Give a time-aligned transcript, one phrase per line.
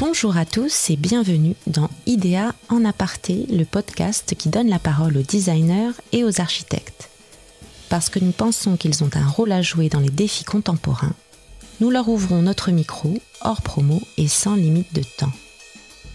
[0.00, 5.18] Bonjour à tous et bienvenue dans IDEA en aparté, le podcast qui donne la parole
[5.18, 7.10] aux designers et aux architectes.
[7.90, 11.12] Parce que nous pensons qu'ils ont un rôle à jouer dans les défis contemporains,
[11.82, 13.12] nous leur ouvrons notre micro,
[13.42, 15.32] hors promo et sans limite de temps.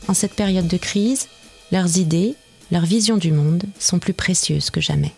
[0.07, 1.27] En cette période de crise,
[1.71, 2.33] leurs idées,
[2.71, 5.13] leurs visions du monde sont plus précieuses que jamais.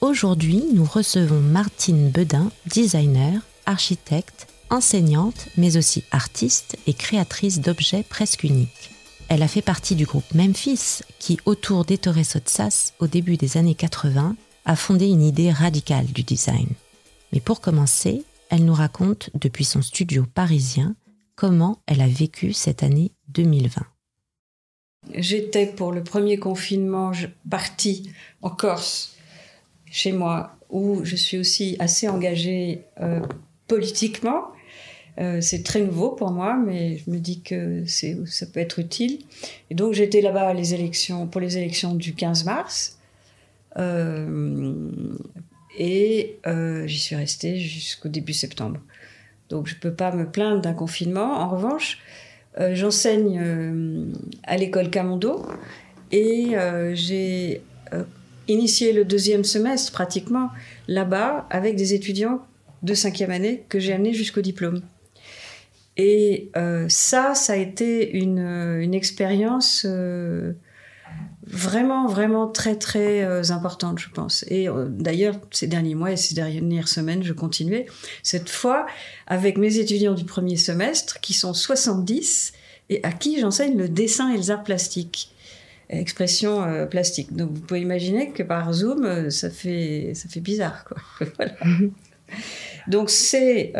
[0.00, 8.44] Aujourd'hui, nous recevons Martine Bedin, designer, architecte, enseignante, mais aussi artiste et créatrice d'objets presque
[8.44, 8.90] uniques.
[9.28, 13.74] Elle a fait partie du groupe Memphis, qui, autour d'Ettore Sotsas, au début des années
[13.74, 16.68] 80, a fondé une idée radicale du design.
[17.32, 20.94] Mais pour commencer, elle nous raconte, depuis son studio parisien,
[21.36, 23.82] comment elle a vécu cette année 2020.
[25.14, 27.12] J'étais pour le premier confinement
[27.48, 28.10] partie
[28.42, 29.16] en Corse,
[29.90, 33.20] chez moi, où je suis aussi assez engagée euh,
[33.68, 34.53] politiquement.
[35.20, 39.20] Euh, c'est très nouveau pour moi, mais je me dis que ça peut être utile.
[39.70, 40.52] Et donc j'étais là-bas
[41.30, 42.98] pour les élections du 15 mars.
[43.78, 44.90] Euh,
[45.78, 48.80] et euh, j'y suis restée jusqu'au début septembre.
[49.48, 51.40] Donc je ne peux pas me plaindre d'un confinement.
[51.40, 51.98] En revanche,
[52.72, 54.12] j'enseigne
[54.44, 55.44] à l'école Camondo
[56.12, 56.54] et
[56.94, 57.60] j'ai
[58.46, 60.50] initié le deuxième semestre pratiquement
[60.88, 62.40] là-bas avec des étudiants
[62.82, 64.82] de cinquième année que j'ai amenés jusqu'au diplôme.
[65.96, 70.52] Et euh, ça, ça a été une, euh, une expérience euh,
[71.46, 74.44] vraiment, vraiment très, très importante, je pense.
[74.48, 77.86] Et d'ailleurs, ces derniers mois et ces dernières semaines, je continuais.
[78.22, 78.86] Cette fois,
[79.26, 82.54] avec mes étudiants du premier semestre, qui sont 70,
[82.90, 85.30] et à qui j'enseigne le dessin et les arts plastiques
[85.90, 87.36] expression plastique.
[87.36, 90.84] Donc vous pouvez imaginer que par Zoom, ça fait, ça fait bizarre.
[90.84, 90.96] Quoi.
[91.36, 91.52] voilà.
[92.88, 93.74] Donc c'est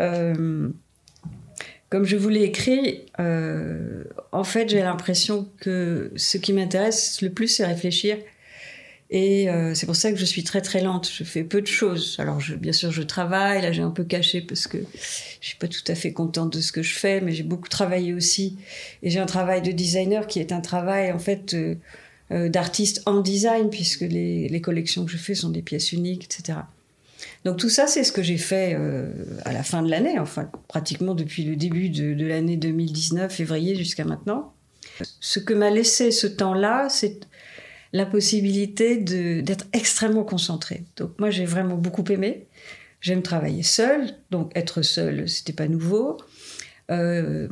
[1.89, 7.29] comme je vous l'ai écrit, euh, en fait, j'ai l'impression que ce qui m'intéresse le
[7.29, 8.17] plus, c'est réfléchir.
[9.11, 11.09] Et euh, c'est pour ça que je suis très très lente.
[11.09, 12.15] Je fais peu de choses.
[12.17, 13.61] Alors, je, bien sûr, je travaille.
[13.61, 14.79] Là, j'ai un peu caché parce que
[15.41, 17.69] je suis pas tout à fait contente de ce que je fais, mais j'ai beaucoup
[17.69, 18.57] travaillé aussi.
[19.03, 23.21] Et j'ai un travail de designer qui est un travail en fait euh, d'artiste en
[23.21, 26.57] design, puisque les, les collections que je fais sont des pièces uniques, etc.
[27.45, 29.11] Donc tout ça, c'est ce que j'ai fait euh,
[29.45, 34.03] à la fin de l'année, enfin pratiquement depuis le début de, l'année 2019, février jusqu'à
[34.03, 34.53] maintenant.
[35.19, 37.19] Ce que m'a laissé ce temps-là, c'est
[37.93, 40.83] la possibilité d'être extrêmement concentré.
[40.97, 42.47] Donc moi, j'ai vraiment beaucoup aimé.
[42.99, 46.17] J'aime travailler seul, donc être seul, c'était pas nouveau.
[46.89, 47.47] Euh,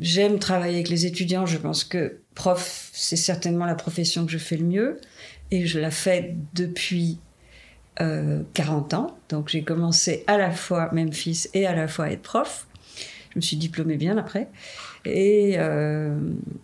[0.00, 1.46] j'aime travailler avec les étudiants.
[1.46, 5.00] Je pense que prof, c'est certainement la profession que je fais le mieux,
[5.52, 7.18] et je la fais depuis
[7.96, 9.16] 40 euh, ans.
[9.28, 12.66] Donc j'ai commencé à la fois Memphis et à la fois être prof.
[13.30, 14.48] Je me suis diplômée bien après.
[15.04, 16.18] Et, euh,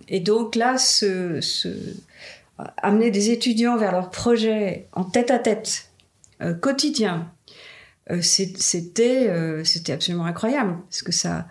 [0.08, 0.76] et donc là,
[2.76, 5.90] amener des étudiants vers leurs projets en tête à tête,
[6.42, 7.30] euh, quotidien,
[8.22, 9.30] c'était
[9.64, 10.76] c'était absolument incroyable.
[10.88, 11.46] Parce que ça.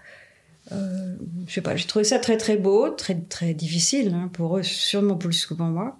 [0.71, 4.63] je sais pas, j'ai trouvé ça très très beau, très très difficile hein, pour eux,
[4.63, 5.99] sûrement plus que pour moi.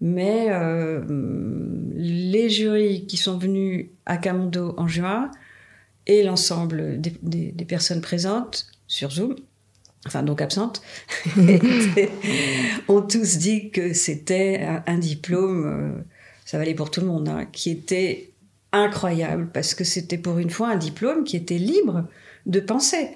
[0.00, 1.02] Mais euh,
[1.94, 5.30] les jurys qui sont venus à Camondo en juin
[6.06, 9.36] et l'ensemble des, personnes présentes sur Zoom,
[10.06, 10.82] enfin donc absentes,
[12.88, 16.02] ont tous dit que c'était un, diplôme, euh,
[16.46, 18.30] ça valait pour tout le monde, hein, qui était
[18.72, 22.06] incroyable parce que c'était pour une fois un diplôme qui était libre
[22.46, 23.10] de penser.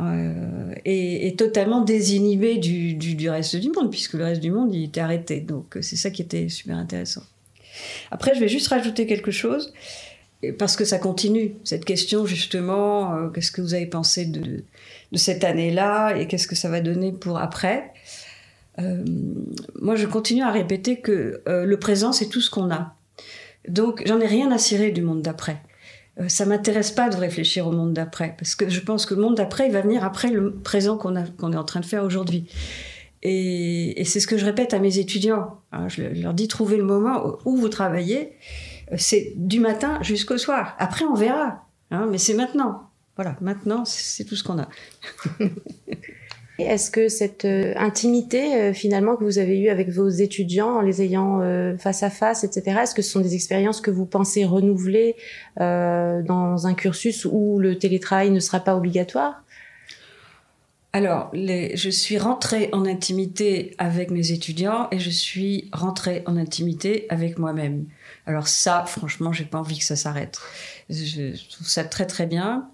[0.00, 5.00] Euh, et, totalement désinhibé du, reste du monde, puisque le reste du monde, il était
[5.00, 5.40] arrêté.
[5.40, 7.22] Donc c'est ça qui était super intéressant.
[8.10, 9.72] Après, je vais juste rajouter quelque chose,
[10.58, 14.64] parce que ça continue, cette question justement, euh, qu'est-ce que vous avez pensé de,
[15.14, 17.92] cette année-là, et qu'est-ce que ça va donner pour après
[18.80, 19.04] euh,
[19.80, 22.94] Moi, je continue à répéter que le présent, c'est tout ce qu'on a.
[23.68, 25.60] Donc, j'en ai rien à cirer du monde d'après.
[26.20, 29.20] Euh, ça m'intéresse pas de réfléchir au monde d'après, parce que je pense que le
[29.20, 32.46] monde d'après, il va venir après le présent qu'on est en train de faire aujourd'hui.
[33.22, 35.60] Et, c'est ce que je répète à mes étudiants.
[35.72, 38.32] Hein, je leur dis, trouvez le moment où vous travaillez,
[38.92, 40.76] euh, c'est du matin jusqu'au soir.
[40.78, 41.66] Après, on verra.
[41.90, 42.90] Hein, mais c'est maintenant.
[43.16, 44.68] Voilà, maintenant, c'est tout ce qu'on a.
[46.58, 50.80] Est-ce que cette euh, intimité euh, finalement que vous avez eue avec vos étudiants en
[50.80, 54.06] les ayant euh, face à face, etc., est-ce que ce sont des expériences que vous
[54.06, 55.14] pensez renouveler
[55.56, 59.42] dans un cursus où le télétravail ne sera pas obligatoire?
[60.92, 67.06] Alors, je suis rentrée en intimité avec mes étudiants et je suis rentrée en intimité
[67.08, 67.84] avec moi-même.
[68.26, 70.38] Alors ça, franchement, j'ai pas envie que ça s'arrête.
[70.90, 72.68] Je trouve ça très très bien.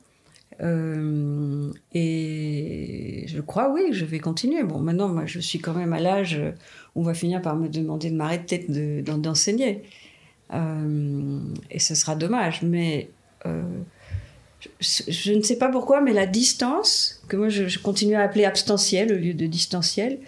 [0.62, 4.62] Euh, et je crois, oui, je vais continuer.
[4.62, 6.41] Bon, maintenant, moi, je suis quand même à l'âge
[6.95, 9.83] où on va finir par me demander de m'arrêter d'enseigner.
[10.53, 11.41] Euh,
[11.71, 12.62] et ce sera dommage.
[12.62, 13.09] Mais
[13.47, 13.62] euh,
[14.81, 19.12] je, ne sais pas pourquoi, mais la distance, que moi je, continue à appeler abstantiel
[19.12, 20.19] au lieu de distanciel,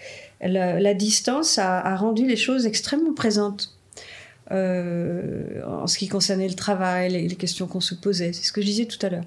[0.41, 3.75] la, distance a, rendu les choses extrêmement présentes.
[4.51, 8.33] en ce qui concernait le travail, les questions qu'on se posait.
[8.33, 9.25] C'est ce que je disais tout à l'heure.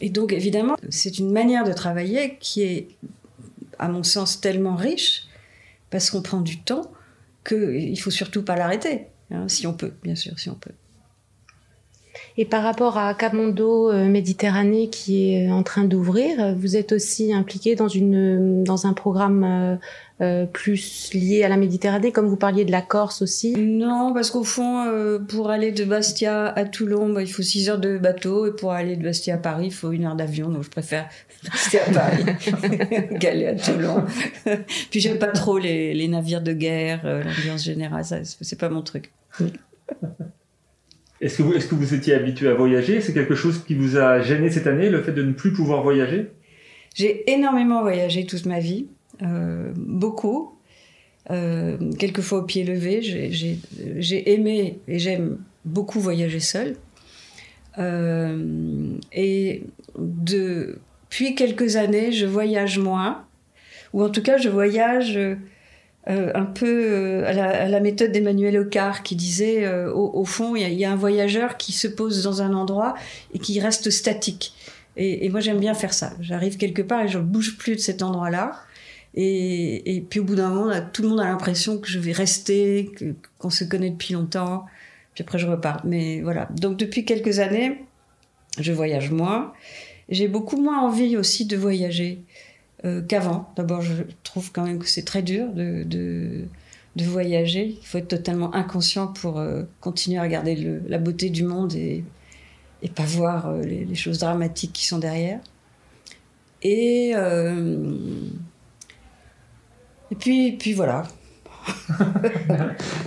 [0.00, 2.88] Et donc, évidemment, c'est une manière de travailler qui est,
[3.78, 5.26] à mon sens, tellement riche,
[5.90, 6.90] parce qu'on prend du temps,
[7.44, 10.72] qu'il ne faut surtout pas l'arrêter, hein, si on peut, bien sûr, si on peut.
[12.36, 17.32] Et par rapport à Camondo euh, Méditerranée qui est en train d'ouvrir, vous êtes aussi
[17.32, 19.76] impliqué dans, une, dans un programme euh,
[20.20, 23.54] euh, plus lié à la Méditerranée, comme vous parliez de la Corse aussi?
[23.56, 24.86] Non, parce qu'au fond,
[25.28, 28.72] pour aller de Bastia à Toulon, bah, il faut 6 heures de bateau, et pour
[28.72, 31.08] aller de Bastia à Paris, il faut une heure d'avion, donc je préfère
[31.50, 32.24] rester à Paris
[33.18, 34.04] qu'aller à Toulon.
[34.90, 39.10] Puis j'aime pas trop les, les, navires de guerre, l'ambiance générale, c'est pas mon truc.
[41.20, 43.00] Est-ce que, vous, vous étiez habitué à voyager?
[43.00, 45.82] C'est quelque chose qui vous a gêné cette année, le fait de ne plus pouvoir
[45.82, 46.28] voyager?
[46.94, 48.86] J'ai énormément voyagé toute ma vie,
[49.22, 50.58] euh, beaucoup,
[51.30, 53.02] euh, quelquefois au pied levé.
[53.02, 56.76] J'ai, aimé et j'aime beaucoup voyager seul.
[57.78, 59.62] Euh, et
[59.98, 63.24] depuis quelques années, je voyage moins,
[63.92, 65.18] ou en tout cas, je voyage
[66.08, 70.72] euh, un peu euh, à, la, méthode d'Emmanuel Ocar qui disait euh, au, fond il
[70.72, 72.94] y, a un voyageur qui se pose dans un endroit
[73.34, 74.54] et qui reste statique.
[74.96, 76.14] Et, moi j'aime bien faire ça.
[76.20, 78.62] J'arrive quelque part et je ne bouge plus de cet endroit là
[79.14, 82.90] et, puis au bout d'un moment tout le monde a l'impression que je vais rester
[83.38, 84.64] qu'on se connaît depuis longtemps.
[85.14, 85.82] Puis après je repars.
[85.84, 86.48] Mais voilà.
[86.56, 87.76] Donc depuis quelques années
[88.58, 89.52] je voyage moins.
[90.08, 92.24] J'ai beaucoup moins envie aussi de voyager
[92.84, 93.52] euh, qu'avant.
[93.56, 93.92] D'abord, je
[94.22, 97.78] trouve quand même que c'est très dur de, de, voyager.
[97.80, 102.04] Il faut être totalement inconscient pour euh, continuer à regarder la beauté du monde et,
[102.82, 105.40] et pas voir euh, les, choses dramatiques qui sont derrière.
[106.62, 107.12] Et,
[110.10, 111.04] et puis, puis voilà.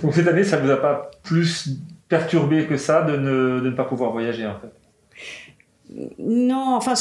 [0.02, 1.78] Donc cette année, ça ne vous a pas plus
[2.08, 4.83] perturbé que ça de ne, de ne pas pouvoir voyager en fait?
[6.18, 6.94] Non, enfin,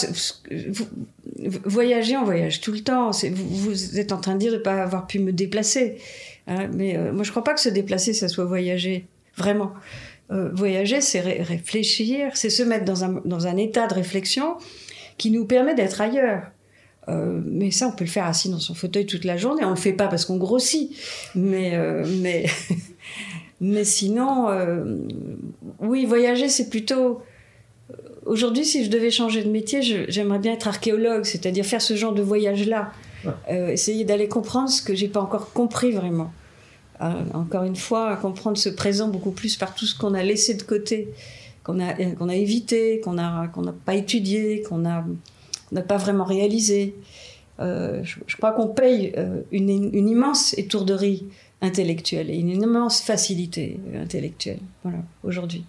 [1.65, 3.11] voyager, on voyage tout le temps.
[3.31, 5.97] Vous, êtes en train de dire de ne pas avoir pu me déplacer.
[6.47, 9.07] Hein, mais euh, moi, je ne crois pas que se déplacer, ça soit voyager.
[9.35, 9.71] Vraiment.
[10.31, 14.57] Euh, voyager, c'est réfléchir, c'est se mettre dans un, dans un, état de réflexion
[15.17, 16.43] qui nous permet d'être ailleurs.
[17.09, 19.65] Euh, mais ça, on peut le faire assis dans son fauteuil toute la journée.
[19.65, 20.95] On le fait pas parce qu'on grossit.
[21.33, 21.77] Mais,
[22.21, 22.45] mais,
[23.61, 24.47] mais sinon,
[25.79, 27.21] oui, voyager, c'est plutôt
[28.25, 32.13] Aujourd'hui, si je devais changer de métier, j'aimerais bien être archéologue, c'est-à-dire faire ce genre
[32.13, 32.91] de voyage-là.
[33.49, 36.31] Euh, essayer d'aller comprendre ce que j'ai pas encore compris vraiment.
[37.01, 40.53] Euh, encore une fois, comprendre ce présent beaucoup plus par tout ce qu'on a laissé
[40.53, 41.09] de côté,
[41.63, 45.03] qu'on a, qu'on a évité, qu'on n'a qu'on pas étudié, qu'on n'a
[45.87, 46.95] pas vraiment réalisé.
[47.59, 49.13] Euh, je, crois qu'on paye
[49.51, 51.25] une, une, immense étourderie
[51.61, 55.63] intellectuelle et une immense facilité intellectuelle, voilà, aujourd'hui.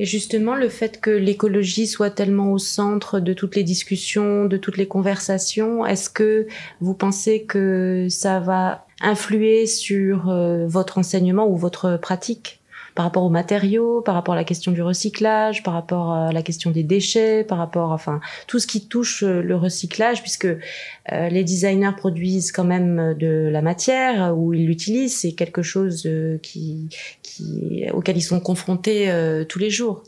[0.00, 4.56] Et justement, le fait que l'écologie soit tellement au centre de toutes les discussions, de
[4.56, 6.46] toutes les conversations, est-ce que
[6.80, 12.59] vous pensez que ça va influer sur euh, votre enseignement ou votre pratique?
[12.94, 16.42] Par rapport aux matériaux, par rapport à la question du recyclage, par rapport à la
[16.42, 21.28] question des déchets, par rapport, enfin, tout ce qui touche euh, le recyclage, puisque euh,
[21.28, 26.38] les designers produisent quand même de la matière ou ils l'utilisent, c'est quelque chose euh,
[26.38, 26.88] qui,
[27.22, 29.10] qui, auquel ils sont confrontés
[29.48, 30.02] tous les jours.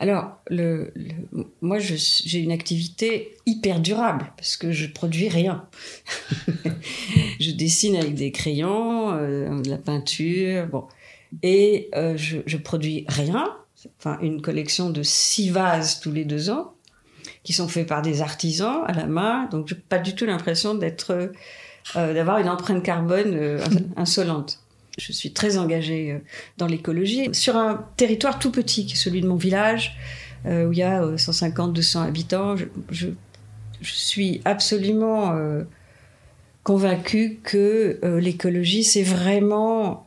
[0.00, 0.38] Alors,
[1.60, 5.66] moi, j'ai une activité hyper durable parce que je produis rien.
[7.40, 10.84] je dessine avec des crayons, de la peinture, bon.
[11.42, 13.54] Et euh, je, je, produis rien,
[13.98, 16.74] enfin une collection de six vases tous les deux ans,
[17.44, 19.46] qui sont faits par des artisans à la main.
[19.50, 21.30] Donc, j'ai pas du tout l'impression d'être,
[21.96, 23.64] euh, d'avoir une empreinte carbone euh,
[23.96, 24.60] insolente.
[24.98, 26.20] Je suis très engagée
[26.56, 29.96] dans l'écologie sur un territoire tout petit, qui est celui de mon village,
[30.44, 32.56] où il y a 150-200 habitants.
[32.90, 33.08] Je,
[33.80, 35.32] suis absolument
[36.68, 40.04] convaincu que euh, l'écologie, c'est vraiment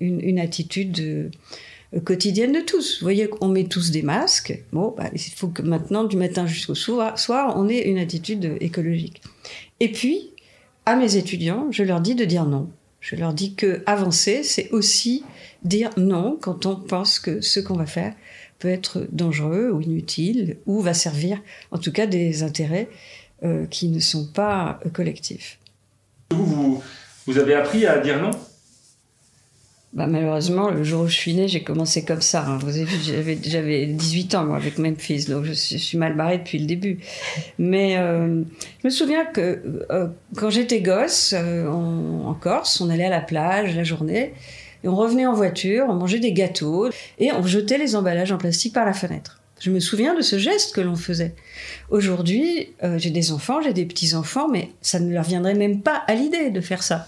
[0.00, 3.00] une, attitude euh, quotidienne de tous.
[3.00, 4.62] Vous voyez qu'on met tous des masques.
[4.72, 9.20] Bon, bah, il faut que maintenant, du matin jusqu'au soir, on ait une attitude écologique.
[9.78, 10.30] Et puis,
[10.86, 12.70] à mes étudiants, je leur dis de dire non.
[13.00, 15.22] Je leur dis que avancer, c'est aussi
[15.64, 18.14] dire non quand on pense que ce qu'on va faire
[18.58, 21.42] peut être dangereux ou inutile, ou va servir
[21.72, 22.88] en tout cas des intérêts
[23.42, 25.59] euh, qui ne sont pas collectifs.
[26.30, 26.82] Vous,
[27.26, 28.30] vous, avez appris à dire non?
[29.92, 32.44] Bah, malheureusement, le jour où je suis née, j'ai commencé comme ça.
[32.46, 32.58] Hein.
[32.58, 32.70] Vous
[33.42, 37.00] j'avais 18 ans, moi, avec Memphis, donc je suis, mal barrée depuis le début.
[37.58, 38.42] Mais euh,
[38.82, 40.06] je me souviens que euh,
[40.36, 44.32] quand j'étais gosse, en, en Corse, on allait à la plage la journée,
[44.82, 48.38] et on revenait en voiture, on mangeait des gâteaux et on jetait les emballages en
[48.38, 49.39] plastique par la fenêtre.
[49.60, 51.34] Je me souviens de ce geste que l'on faisait.
[51.90, 56.02] Aujourd'hui, euh, j'ai des enfants, j'ai des petits-enfants, mais ça ne leur viendrait même pas
[56.06, 57.06] à l'idée de faire ça.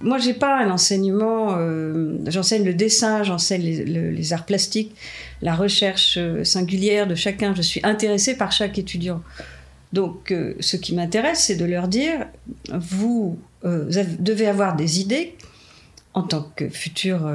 [0.00, 1.56] Moi, j'ai pas un enseignement.
[1.58, 4.94] Euh, j'enseigne le dessin, j'enseigne les, arts plastiques,
[5.42, 7.52] la recherche euh, singulière de chacun.
[7.52, 9.20] Je suis intéressée par chaque étudiant.
[9.92, 12.26] Donc, ce qui m'intéresse, c'est de leur dire
[12.72, 15.34] vous, devez avoir des idées
[16.14, 17.30] en tant que futur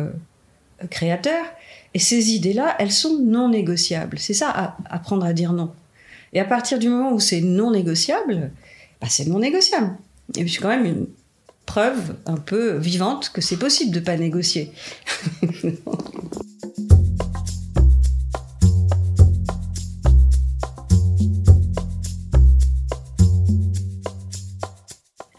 [0.90, 1.46] créateur.
[1.94, 4.20] Et ces idées-là, elles sont non négociables.
[4.20, 5.72] C'est ça, apprendre à dire non.
[6.34, 8.52] Et à partir du moment où c'est non négociable,
[9.02, 9.92] bah c'est non négociable.
[10.36, 11.08] Et puis quand même une
[11.66, 14.72] preuve un peu vivante que c'est possible de pas négocier.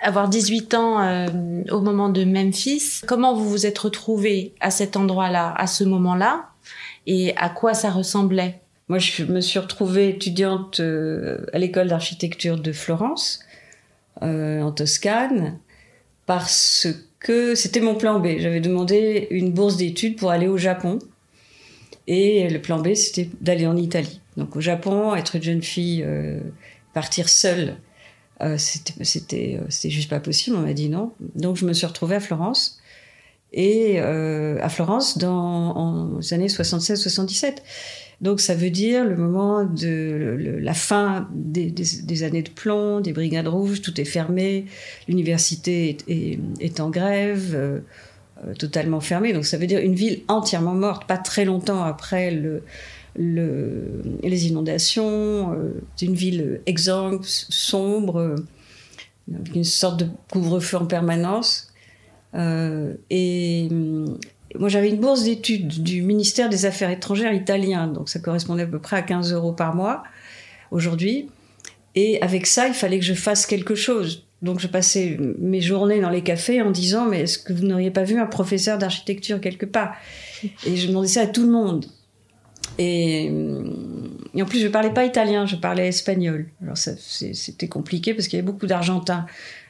[0.01, 1.27] avoir 18 ans euh,
[1.71, 3.01] au moment de Memphis.
[3.07, 6.51] Comment vous vous êtes retrouvé à cet endroit-là, à ce moment-là,
[7.07, 8.61] et à quoi ça ressemblait?
[8.89, 13.41] Moi, je me suis retrouvée étudiante euh, à l'école d'architecture de Florence,
[14.23, 15.59] euh, en Toscane,
[16.27, 16.89] parce
[17.21, 18.39] que c'était mon plan B.
[18.39, 20.99] J'avais demandé une bourse d'études pour aller au Japon.
[22.07, 24.21] Et le plan B, c'était d'aller en Italie.
[24.39, 26.07] Donc au Japon, être une jeune fille,
[26.95, 27.77] partir seule
[28.43, 28.95] euh, c'était
[29.69, 30.57] c'était juste pas possible.
[30.57, 31.13] On m'a dit non.
[31.35, 32.79] Donc je me suis retrouvée à Florence
[33.53, 37.57] et euh, à Florence dans les années 76-77.
[38.21, 43.47] Donc ça veut dire le moment de la fin des, années de plomb, des brigades
[43.47, 44.67] rouges, tout est fermé,
[45.07, 49.33] l'université est, est, en grève, euh, totalement fermée.
[49.33, 52.65] Donc ça veut dire une ville entièrement morte, pas très longtemps après le,
[53.19, 58.37] le, les inondations, euh, une ville exsangue, sombre,
[59.35, 61.73] avec une sorte de couvre-feu en permanence.
[62.35, 63.69] Euh, et
[64.59, 68.67] moi, j'avais une bourse d'études du ministère des Affaires étrangères italien, donc ça correspondait à
[68.67, 70.05] peu près à 15 euros par mois
[70.71, 71.29] aujourd'hui.
[71.95, 74.25] Et avec ça, il fallait que je fasse quelque chose.
[74.41, 77.91] Donc je passais mes journées dans les cafés en disant mais est-ce que vous n'auriez
[77.91, 79.97] pas vu un professeur d'architecture quelque part?
[80.65, 81.87] Et je demandais ça à tout le monde.
[82.79, 83.31] Et,
[84.41, 86.47] en plus, je parlais pas italien, je parlais espagnol.
[86.63, 89.27] Alors c'était compliqué parce qu'il y avait beaucoup d'Argentins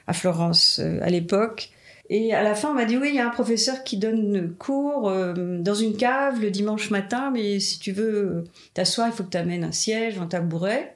[0.07, 1.71] à Florence euh, à l'époque.
[2.11, 4.55] Et à la fin, on m'a dit oui, il y a un professeur qui donne
[4.59, 9.25] cours euh, dans une cave le dimanche matin, mais si tu veux t'asseoir, il faut
[9.25, 10.95] que tu amènes un siège, un tabouret.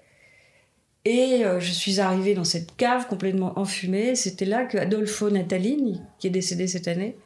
[1.05, 4.15] Et euh, je suis arrivée dans cette cave complètement enfumée.
[4.15, 7.17] C'était là que Adolfo Natalini, qui est décédé cette année,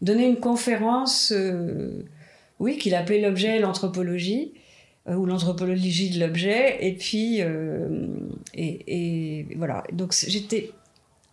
[0.00, 1.32] donnait une conférence
[2.60, 4.52] oui, qu'il appelait l'objet l'anthropologie,
[5.06, 8.06] euh, ou l'anthropologie de l'objet, et puis, euh,
[8.54, 9.82] et, voilà.
[9.92, 10.72] Donc j'étais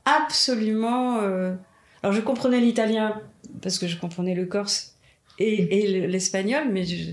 [0.03, 1.19] absolument.
[1.21, 1.53] Euh,
[2.03, 3.21] alors je comprenais l'italien,
[3.61, 4.97] parce que je comprenais le corse
[5.39, 7.11] et, l'espagnol, mais je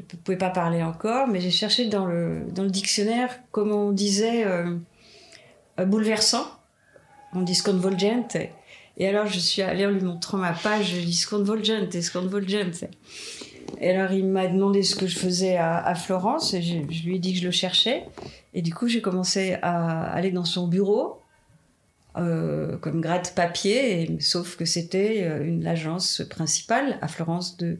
[0.00, 3.92] ne pouvais pas parler encore, mais j'ai cherché dans le, dans le dictionnaire, comme on
[3.92, 4.44] disait,
[5.78, 6.46] bouleversant,
[7.34, 8.36] on dit sconvolgente,
[8.98, 12.84] et alors, je suis allée en lui montrant ma page, je dis Sconvolgent et Sconvolgent.
[13.80, 17.18] Et alors, il m'a demandé ce que je faisais à, Florence, et je, lui ai
[17.20, 18.04] dit que je le cherchais.
[18.54, 21.20] Et du coup, j'ai commencé à aller dans son bureau,
[22.16, 27.78] euh, comme gratte-papier, sauf que c'était euh, une l'agence principale à Florence de,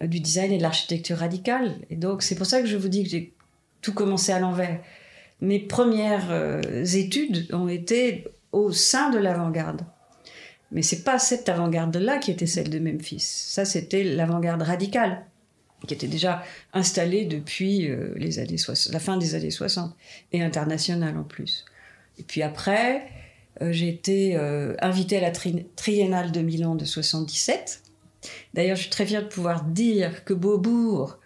[0.00, 1.74] euh, du design et de l'architecture radicale.
[1.90, 3.34] Et donc, c'est pour ça que je vous dis que j'ai
[3.82, 4.80] tout commencé à l'envers.
[5.42, 6.60] Mes premières
[6.94, 9.82] études ont été au sein de l'avant-garde.
[10.72, 13.20] Mais c'est pas cette avant-garde-là qui était celle de Memphis.
[13.20, 15.24] Ça, c'était l'avant-garde radicale,
[15.86, 18.56] qui était déjà installée depuis euh, les années
[18.90, 19.94] la fin des années 60,
[20.32, 21.64] et internationale en plus.
[22.18, 23.06] Et puis après,
[23.62, 25.32] euh, j'ai été euh, invitée à la
[25.76, 27.82] Triennale de Milan de 77.
[28.54, 31.18] D'ailleurs, je suis très fière de pouvoir dire que Beaubourg,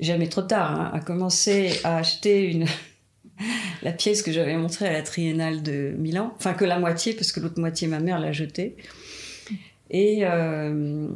[0.00, 2.66] jamais trop tard, hein, a commencé à acheter une,
[3.82, 7.32] la pièce que j'avais montrée à la Triennale de Milan, enfin que la moitié, parce
[7.32, 8.76] que l'autre moitié, ma mère l'a jetée.
[9.90, 11.08] Et, euh,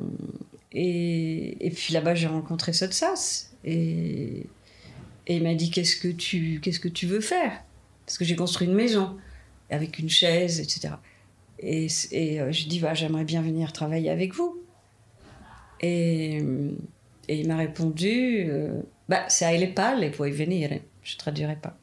[0.73, 3.50] et, et, puis là-bas, j'ai rencontré Sotsas.
[3.65, 4.47] Et,
[5.27, 7.62] et il m'a dit Qu'est-ce que tu qu'est-ce que tu veux faire?
[8.07, 9.17] Parce que j'ai construit une maison
[9.71, 10.95] avec une chaise, etc.
[11.59, 14.62] Et, et euh, je dis bah, J'aimerais bien venir travailler avec vous.
[15.81, 16.43] Et,
[17.29, 20.71] Et il m'a répondu euh, bah, Se hai le palle, puoi venire.
[21.03, 21.80] Je traduirai pas.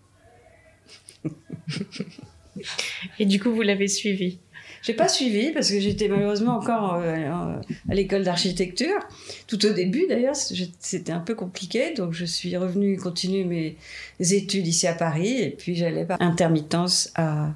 [3.20, 4.40] Et du coup, vous l'avez suivi
[4.82, 9.00] j'ai pas suivi parce que j'étais malheureusement encore euh, à l'école d'architecture.
[9.48, 11.94] Tout au début d'ailleurs, c'était un peu compliqué.
[11.94, 13.76] Donc je suis revenue continuer mes
[14.20, 17.50] études ici à Paris et puis j'allais par intermittence à,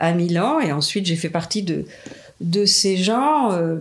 [0.00, 0.60] à Milan.
[0.60, 1.86] Et ensuite j'ai fait partie de,
[2.40, 3.80] de ces gens euh,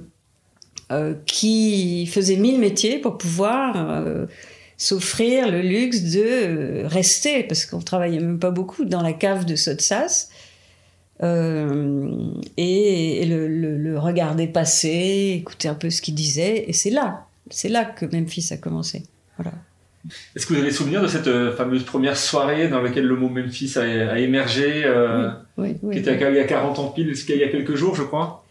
[0.92, 3.76] euh, qui faisaient mille métiers pour pouvoir
[4.78, 9.56] s'offrir le luxe de rester, parce qu'on travaillait même pas beaucoup, dans la cave de
[9.56, 10.30] Sotsas
[11.24, 12.10] euh,
[12.58, 16.66] et, le, regarder passer, écouter un peu ce qu'il disait.
[16.68, 19.04] Et c'est là, c'est là que Memphis a commencé.
[19.38, 19.54] Voilà.
[20.36, 23.30] Est-ce que vous avez souvenir de cette euh, fameuse première soirée dans laquelle le mot
[23.30, 27.50] Memphis a, émergé, euh, qui était il y a 40 ans pile, il y a
[27.50, 28.45] quelques jours, je crois?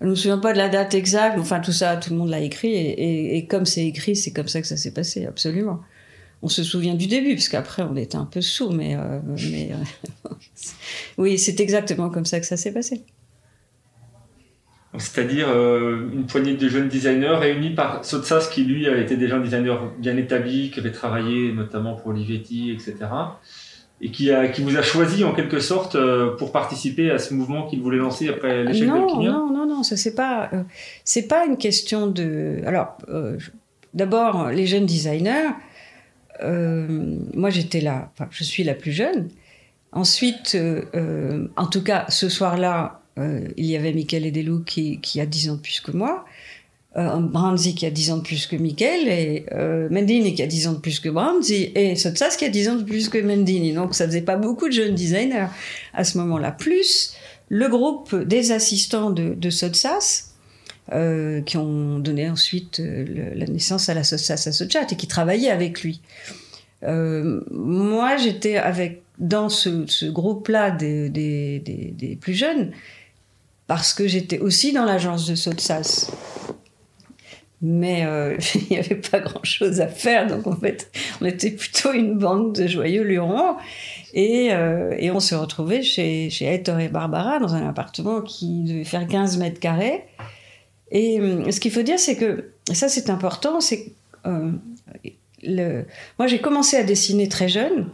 [0.00, 2.30] Je ne me souviens pas de la date exacte, enfin tout ça, tout le monde
[2.30, 5.80] l'a écrit, et, comme c'est écrit, c'est comme ça que ça s'est passé, absolument
[6.42, 9.74] on se souvient du début, parce qu'après on était un peu sourd, mais, euh, euh,
[11.18, 13.02] oui, c'est exactement comme ça que ça s'est passé.
[14.98, 19.40] C'est-à-dire euh, une poignée de jeunes designers réunis par Sotsas, qui lui été déjà un
[19.40, 22.96] designer bien établi, qui avait travaillé notamment pour Olivetti, etc.
[24.02, 25.94] Et qui, a, qui vous a choisi en quelque sorte
[26.38, 29.82] pour participer à ce mouvement qu'il voulait lancer après l'échec de Non, non, non, non,
[29.82, 30.50] ça c'est pas,
[31.04, 32.62] c'est pas une question de.
[32.64, 32.96] Alors,
[33.92, 35.50] d'abord, les jeunes designers,
[36.42, 39.28] euh, moi j'étais là, enfin, je suis la plus jeune.
[39.92, 42.96] Ensuite, euh, euh, en tout cas, ce soir-là,
[43.58, 46.24] il y avait Michael Edelou qui, qui a 10 ans de plus que moi.
[46.96, 49.46] Euh, Branzi qui a 10 ans de plus que Michael, et
[49.90, 52.74] Mendini qui a 10 ans de plus que Branzi, et Sotsas qui a 10 ans
[52.76, 53.72] de plus que Mendini.
[53.72, 55.48] Donc ça faisait pas beaucoup de jeunes designers
[55.94, 56.50] à ce moment-là.
[56.50, 57.14] Plus
[57.48, 60.30] le groupe des assistants de, de Sotsas,
[60.92, 65.84] euh, qui ont donné ensuite euh, la naissance à la Sochat et qui travaillaient avec
[65.84, 66.00] lui.
[66.82, 72.72] Euh, moi, j'étais avec dans ce, groupe-là des, des, plus jeunes
[73.68, 76.10] parce que j'étais aussi dans l'agence de Sotsas.
[77.62, 78.00] Mais
[78.54, 82.54] il n'y avait pas grand-chose à faire, donc en fait, on était plutôt une bande
[82.54, 83.56] de joyeux lurons.
[84.14, 84.46] Et,
[84.98, 89.06] et on se retrouvait chez, chez Hector et Barbara dans un appartement qui devait faire
[89.06, 90.04] 15 mètres carrés.
[90.90, 93.92] Et euh, ce qu'il faut dire, c'est que, ça c'est important, c'est
[94.26, 94.52] euh,
[95.42, 95.84] le...
[96.18, 97.88] moi j'ai commencé à dessiner très jeune.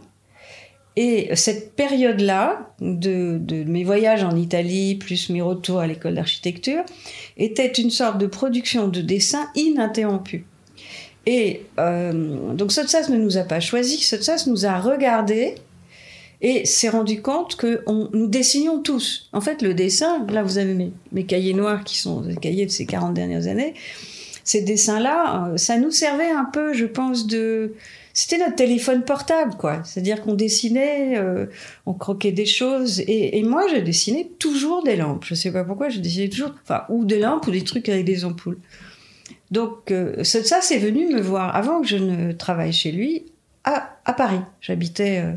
[0.99, 6.83] Et cette période-là, de, mes voyages en Italie, plus mes retours à l'école d'architecture,
[7.37, 10.47] était une sorte de production de dessin ininterrompue.
[11.27, 15.53] Et euh, donc Sotsas ne nous a pas choisis, Sotsas nous a regardés
[16.41, 19.29] et s'est rendu compte que nous dessinions tous.
[19.33, 22.65] En fait, le dessin, là vous avez mes, mes cahiers noirs qui sont les cahiers
[22.65, 23.75] de ces 40 dernières années,
[24.47, 27.73] ces dessins-là, euh, ça nous servait un peu, je pense, de...
[28.13, 29.83] C'était notre téléphone portable, quoi.
[29.83, 31.45] C'est-à-dire qu'on dessinait, euh,
[31.85, 33.01] on croquait des choses.
[33.01, 35.25] Et, moi, je dessinais toujours des lampes.
[35.25, 36.55] Je sais pas pourquoi, je dessinais toujours...
[36.63, 38.57] Enfin, ou des lampes ou des trucs avec des ampoules.
[39.51, 43.25] Donc, euh, ça, c'est venu me voir, avant que je ne travaille chez lui,
[43.65, 44.41] à, à Paris.
[44.61, 45.19] J'habitais...
[45.19, 45.33] Euh,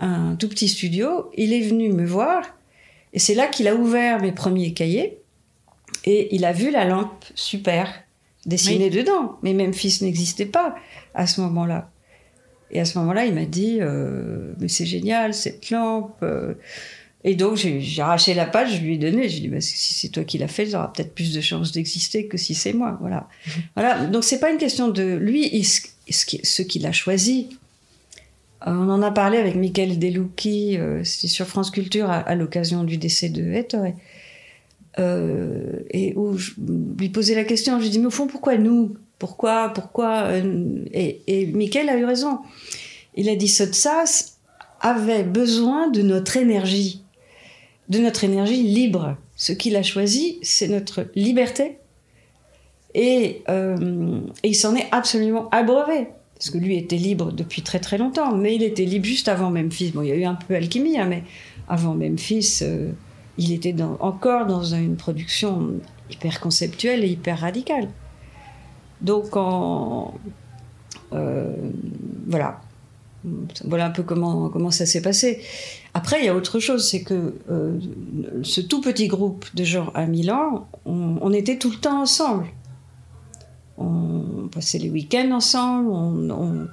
[0.00, 1.30] un tout petit studio.
[1.36, 2.42] Il est venu me voir
[3.12, 5.18] et c'est là qu'il a ouvert mes premiers cahiers
[6.04, 8.02] et il a vu la lampe super
[8.46, 9.38] dessinée dedans.
[9.42, 10.74] Mais même fils n'existait pas
[11.14, 11.90] à ce moment-là.
[12.70, 16.16] Et à ce moment-là, il m'a dit euh, Mais c'est génial cette lampe.
[16.22, 16.54] Euh.
[17.22, 19.28] Et donc, j'ai arraché la page, je lui ai donné.
[19.28, 22.26] J'ai dit bah, Si c'est toi qui l'as fait, j'aurai peut-être plus de chances d'exister
[22.26, 22.96] que si c'est moi.
[23.00, 23.28] Voilà.
[23.76, 24.06] Voilà.
[24.06, 27.48] Donc, c'est pas une question de lui, ce qu'il a choisi
[28.66, 32.96] euh, on en a parlé avec Michael euh, c'était sur France Culture à, l'occasion du
[32.98, 33.94] décès de Ettore.
[34.98, 36.52] Euh, et où je
[36.98, 38.96] lui posais la question, je lui dis mais au fond pourquoi nous?
[39.18, 40.30] Pourquoi Pourquoi
[40.92, 42.38] et, et Michael a eu raison.
[43.14, 44.36] Il a dit Sotsas
[44.80, 47.02] avait besoin de notre énergie,
[47.88, 49.16] de notre énergie libre.
[49.36, 51.76] Ce qu'il a choisi, c'est notre liberté.
[52.94, 56.08] Et, et il s'en est absolument abreuvé
[56.40, 59.50] parce que lui était libre depuis très très longtemps, mais il était libre juste avant
[59.50, 59.90] Memphis.
[59.90, 61.22] Bon, il y a eu un peu alchimie, hein, mais
[61.68, 62.92] avant Memphis, euh,
[63.40, 65.74] il était encore dans une production
[66.10, 67.88] hyper conceptuelle et hyper radicale.
[69.00, 70.04] Donc, euh,
[72.28, 72.60] voilà.
[73.64, 75.42] Voilà un peu comment, comment ça s'est passé.
[75.92, 77.78] Après, il y a autre chose, c'est que euh,
[78.42, 82.46] ce tout petit groupe de gens à Milan, on était tout le temps ensemble
[83.80, 86.68] on passait les week-ends ensemble, on,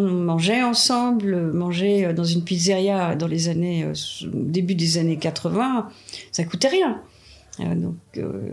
[0.00, 3.92] mangeait ensemble, manger dans une pizzeria dans les années, euh,
[4.32, 5.88] début des années 80,
[6.30, 7.02] ça coûtait rien.
[7.58, 7.96] donc,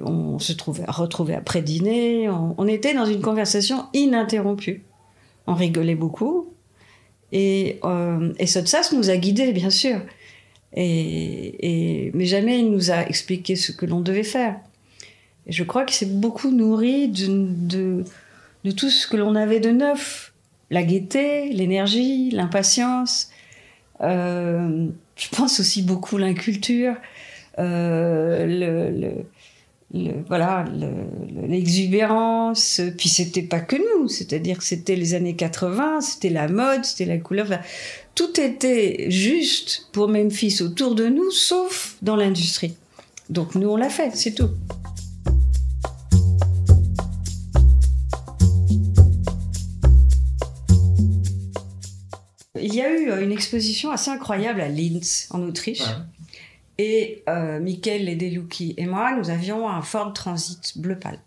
[0.04, 2.30] on se trouvait, retrouvait après dîner.
[2.30, 4.84] On, était dans une conversation ininterrompue.
[5.48, 6.54] On rigolait beaucoup.
[7.32, 8.46] Et, euh, et
[8.94, 10.02] nous a guidés, bien sûr.
[10.76, 14.60] Et, mais jamais il nous a expliqué ce que l'on devait faire.
[15.48, 18.04] Et je crois qu'il s'est beaucoup nourri de,
[18.78, 20.34] tout ce que l'on avait de neuf.
[20.70, 23.30] La gaieté, l'énergie, l'impatience.
[24.02, 26.96] Euh, je pense aussi beaucoup l'inculture,
[27.60, 29.24] euh,
[29.92, 30.66] voilà
[31.48, 36.86] l'exubérance puis c'était pas que nous c'est-à-dire que c'était les années 80 c'était la mode
[36.86, 37.48] c'était la couleur
[38.14, 42.76] tout était juste pour Memphis autour de nous sauf dans l'industrie
[43.30, 44.52] donc nous on l'a fait c'est tout
[52.70, 55.82] Il y a eu une exposition assez incroyable à Linz, en Autriche,
[56.78, 61.20] et euh, Michael Ledelucchi et moi, nous avions un Ford Transit bleu pâle.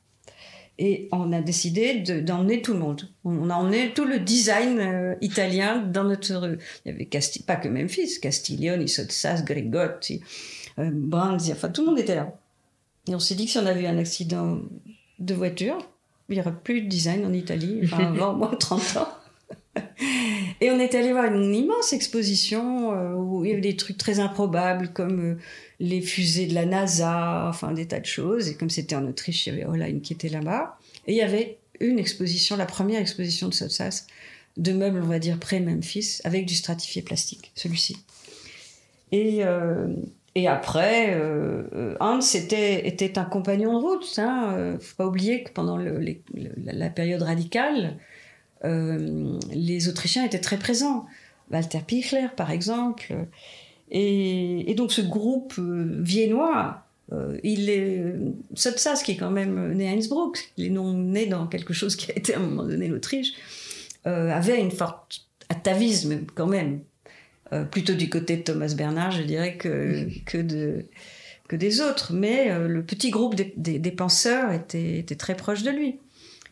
[0.79, 3.09] Et on a décidé d'emmener tout le monde.
[3.25, 6.59] On a emmené tout le design euh, italien dans notre rue.
[6.85, 10.23] Il y avait Casti pas que Memphis, Castiglione, Sotsas, Gregotti,
[10.79, 12.39] euh, Branzi, enfin tout le monde était là.
[13.09, 14.61] Et on s'est dit que si on avait eu un accident
[15.19, 15.77] de voiture,
[16.29, 19.09] il n'y aurait plus de design en Italie, enfin avant moins de 30 ans.
[20.63, 23.99] Et on est allé voir une immense exposition euh, où il y avait des trucs
[23.99, 25.35] très improbables comme euh,
[25.81, 28.49] les fusées de la NASA, enfin des tas de choses.
[28.49, 30.79] Et comme c'était en Autriche, il y avait Hollein qui était là-bas.
[31.09, 34.07] Et il y avait une exposition, la première exposition de Sotsas,
[34.57, 37.97] de meubles, on va dire, pré-Memphis, avec du stratifié plastique, celui-ci.
[39.11, 39.89] Et, euh,
[40.37, 41.21] et après,
[41.99, 44.15] Hans était, était un compagnon de route.
[44.19, 44.77] Hein.
[44.81, 47.99] faut pas oublier que pendant la période radicale,
[48.65, 51.07] euh, les Autrichiens étaient très présents.
[51.51, 53.15] Walter Pichler, par exemple.
[53.91, 58.15] Et, donc ce groupe euh, viennois, euh, il est
[59.05, 62.11] qui est quand même né à Innsbruck, il est non né dans quelque chose qui
[62.11, 63.35] a été à un moment donné l'Autriche,
[64.05, 66.81] avait une forte atavisme quand même,
[67.71, 70.87] plutôt du côté de Thomas Bernard, je dirais, que, que, de,
[71.49, 72.15] que des autres.
[72.15, 75.99] Mais le petit groupe des, penseurs était, très proche de lui.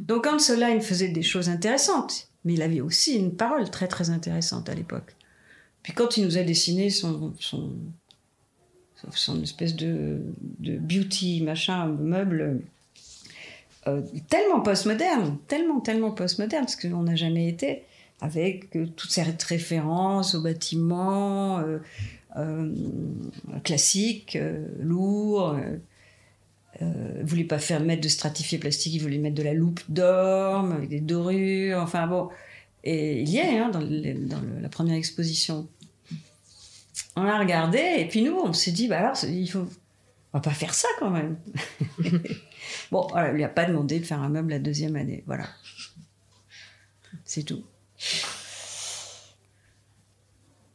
[0.00, 4.68] Donc il faisait des choses intéressantes, mais il avait aussi une parole très très intéressante
[4.68, 5.14] à l'époque.
[5.82, 10.20] Puis quand il nous a dessiné son, son, espèce de,
[10.58, 12.62] beauty machin meuble,
[13.86, 17.84] euh, tellement postmoderne, tellement tellement postmoderne, parce qu'on n'a jamais été,
[18.20, 21.78] avec euh, toutes ces références aux bâtiments euh,
[22.36, 22.74] euh
[23.64, 24.38] classiques,
[24.78, 25.56] lourds
[26.82, 30.72] euh, voulait pas faire mettre de stratifié plastique, il voulait mettre de la loupe d'orme
[30.72, 32.30] avec des dorures, enfin bon.
[32.84, 33.80] Et il y est hein, dans,
[34.60, 35.68] la première exposition.
[37.16, 39.66] On l'a regardé et puis nous on s'est dit bah alors il faut,
[40.32, 41.36] on va pas faire ça quand même.
[42.90, 45.44] bon, voilà, il lui a pas demandé de faire un meuble la deuxième année, voilà.
[47.24, 47.64] C'est tout.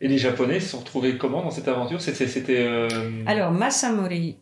[0.02, 2.02] Et les Japonais se sont retrouvés comment dans cette aventure?
[2.02, 2.60] C'était.
[2.60, 4.38] Euh, alors Masamori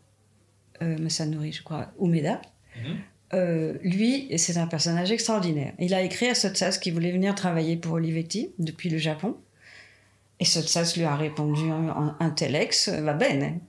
[0.84, 2.41] euh, Masanori, je crois, Umeda.
[2.76, 2.98] Mhm.
[3.34, 5.74] Euh, lui, c'est un personnage extraordinaire.
[5.80, 9.36] Il a écrit à Sotsas qu'il voulait venir travailler pour Olivetti depuis le Japon.
[10.39, 13.60] Et Sotsas lui a répondu un, un va bene.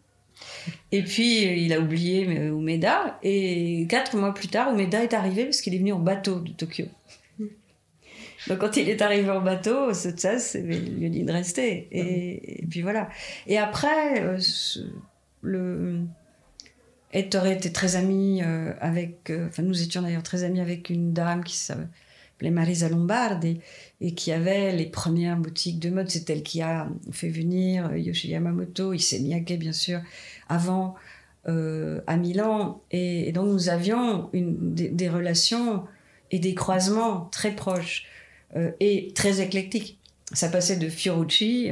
[0.93, 3.19] Et puis, il a oublié Umeda.
[3.23, 6.53] Et quatre mois plus tard, Umeda est arrivé parce qu'il est venu en bateau de
[6.53, 6.87] Tokyo.
[8.49, 11.89] Donc, quand il est arrivé en bateau, Sotsas lui a dit de rester.
[11.91, 13.09] Et, puis voilà.
[13.47, 14.39] Et après, euh,
[15.41, 16.01] le
[17.15, 21.13] Ettore était très ami euh, avec, euh, enfin nous étions d'ailleurs très amis avec une
[21.13, 23.61] dame qui s'appelait Marisa Lombardi
[24.01, 26.11] et qui avait les premières boutiques de mode.
[26.11, 29.21] C'est elle qui a fait venir euh, Yoshi Yamamoto, Issey
[29.57, 30.01] bien sûr,
[30.49, 30.97] avant
[31.47, 32.81] à Milan.
[32.91, 35.85] Et, donc nous avions des, relations
[36.31, 38.07] et des croisements très proches
[38.81, 39.99] et très éclectiques.
[40.33, 41.69] Ça passait de Fiorucci,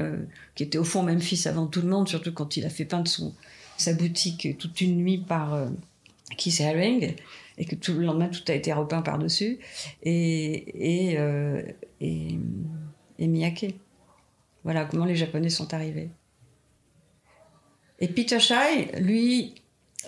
[0.54, 3.08] qui était au fond Memphis avant tout le monde, surtout quand il a fait peindre
[3.08, 3.32] son,
[3.82, 5.68] sa boutique toute une nuit par euh,
[6.36, 7.14] Keith Haring
[7.58, 9.58] et que tout le lendemain tout a été repeint par-dessus
[10.02, 11.62] et, et, euh,
[12.00, 12.38] et,
[13.18, 13.74] Miyake.
[14.64, 16.10] Voilà comment les Japonais sont arrivés.
[17.98, 19.54] Et Peter Shai, lui,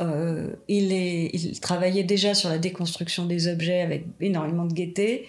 [0.01, 5.29] euh, il, est, il travaillait déjà sur la déconstruction des objets avec énormément de gaieté.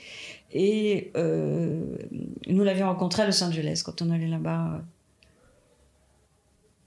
[0.51, 4.81] Et nous l'avions rencontré à Los Angeles quand on allait là-bas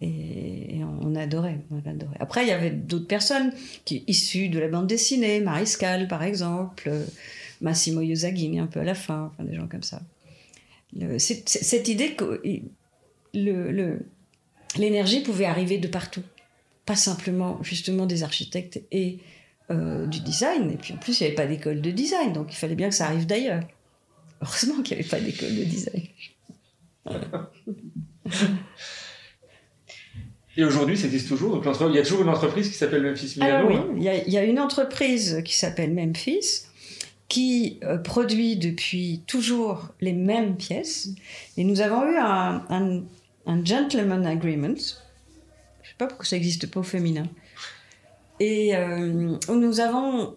[0.01, 2.17] et, on, adorait, on adorait.
[2.21, 3.53] Après, il y avait d'autres personnes
[3.85, 6.91] qui issues de la bande dessinée, Mariscal par exemple,
[7.61, 10.01] Massimo Yosagini un peu à la fin, des gens comme ça.
[11.17, 12.41] cette idée que
[14.77, 16.23] l'énergie pouvait arriver de partout.
[16.87, 19.19] pas simplement justement des architectes et
[19.71, 20.71] euh, du design.
[20.71, 22.89] Et puis en plus, il n'y avait pas d'école de design, donc il fallait bien
[22.89, 23.65] que ça arrive d'ailleurs.
[24.41, 26.05] Heureusement qu'il n'y avait pas d'école de design.
[30.59, 31.53] Et aujourd'hui, ça existe toujours.
[31.55, 33.69] Donc, il y a toujours une entreprise qui s'appelle Memphis Milano.
[33.69, 36.65] Alors oui, il y, a, une entreprise qui s'appelle Memphis
[37.29, 41.11] qui euh, produit depuis toujours les mêmes pièces.
[41.57, 42.65] Et nous avons eu un,
[43.47, 44.75] un, gentleman agreement.
[44.75, 47.29] Je sais pas pourquoi ça n'existe pas au féminin.
[48.41, 50.35] Et euh, nous avons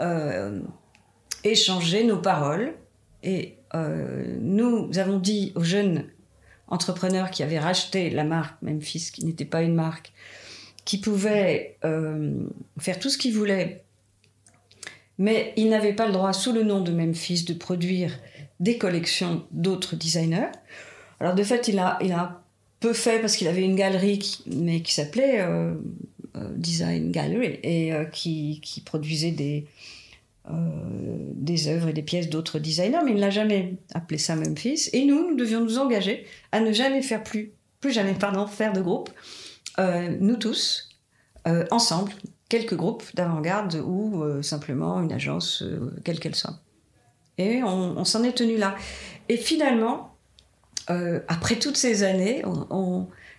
[0.00, 0.60] euh,
[1.44, 2.74] échangé nos paroles.
[3.22, 3.54] Et
[4.40, 6.04] nous avons dit aux jeunes
[6.68, 10.12] entrepreneur qui avait racheté la marque Memphis, qui n'était pas une marque,
[10.84, 12.34] qui pouvait euh,
[12.78, 13.84] faire tout ce qu'il voulait,
[15.18, 18.18] mais il n'avait pas le droit, sous le nom de Memphis, de produire
[18.60, 20.50] des collections d'autres designers.
[21.20, 22.42] Alors de fait, il a, il a
[22.80, 25.74] peu fait parce qu'il avait une galerie, qui, mais qui s'appelait euh,
[26.36, 29.66] euh, Design Gallery, et qui, qui, produisait des,
[30.48, 34.90] euh, des œuvres et des pièces d'autres designers, mais il n'a jamais appelé ça Memphis.
[34.92, 38.72] Et nous, nous devions nous engager à ne jamais faire plus, plus jamais, pardon, faire
[38.72, 39.10] de groupe,
[39.78, 40.88] euh, nous tous,
[41.48, 42.12] euh, ensemble,
[42.48, 45.64] quelques groupes d'avant-garde ou simplement une agence,
[46.04, 46.60] quelle qu'elle soit.
[47.38, 48.76] Et on, s'en est tenu là.
[49.28, 50.16] Et finalement,
[50.86, 52.42] après toutes ces années,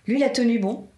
[0.06, 0.88] lui, il a tenu bon.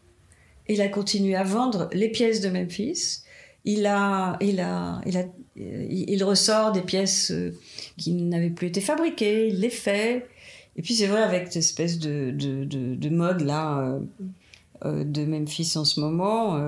[0.68, 3.22] Il a continué à vendre les pièces de Memphis.
[3.64, 5.24] Il a, il a, il a
[5.56, 7.54] il ressort des pièces euh,
[7.96, 10.28] qui n'avaient plus été fabriquées, il les fait.
[10.76, 13.98] Et puis c'est vrai, avec cette espèce de, de, mode là
[14.84, 16.58] euh, de Memphis en ce moment,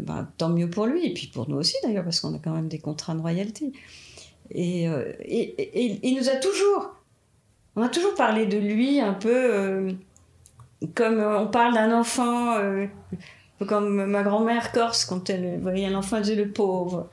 [0.00, 2.54] ben, tant mieux pour lui, et puis pour nous aussi d'ailleurs, parce qu'on a quand
[2.54, 3.72] même des contrats de royalty.
[4.50, 6.96] Et, et, il nous a toujours,
[7.76, 9.88] on a toujours parlé de lui un peu
[10.94, 12.58] comme on parle d'un enfant
[13.64, 17.08] comme ma grand-mère corse quand elle voyait un enfant, elle disait le pauvre.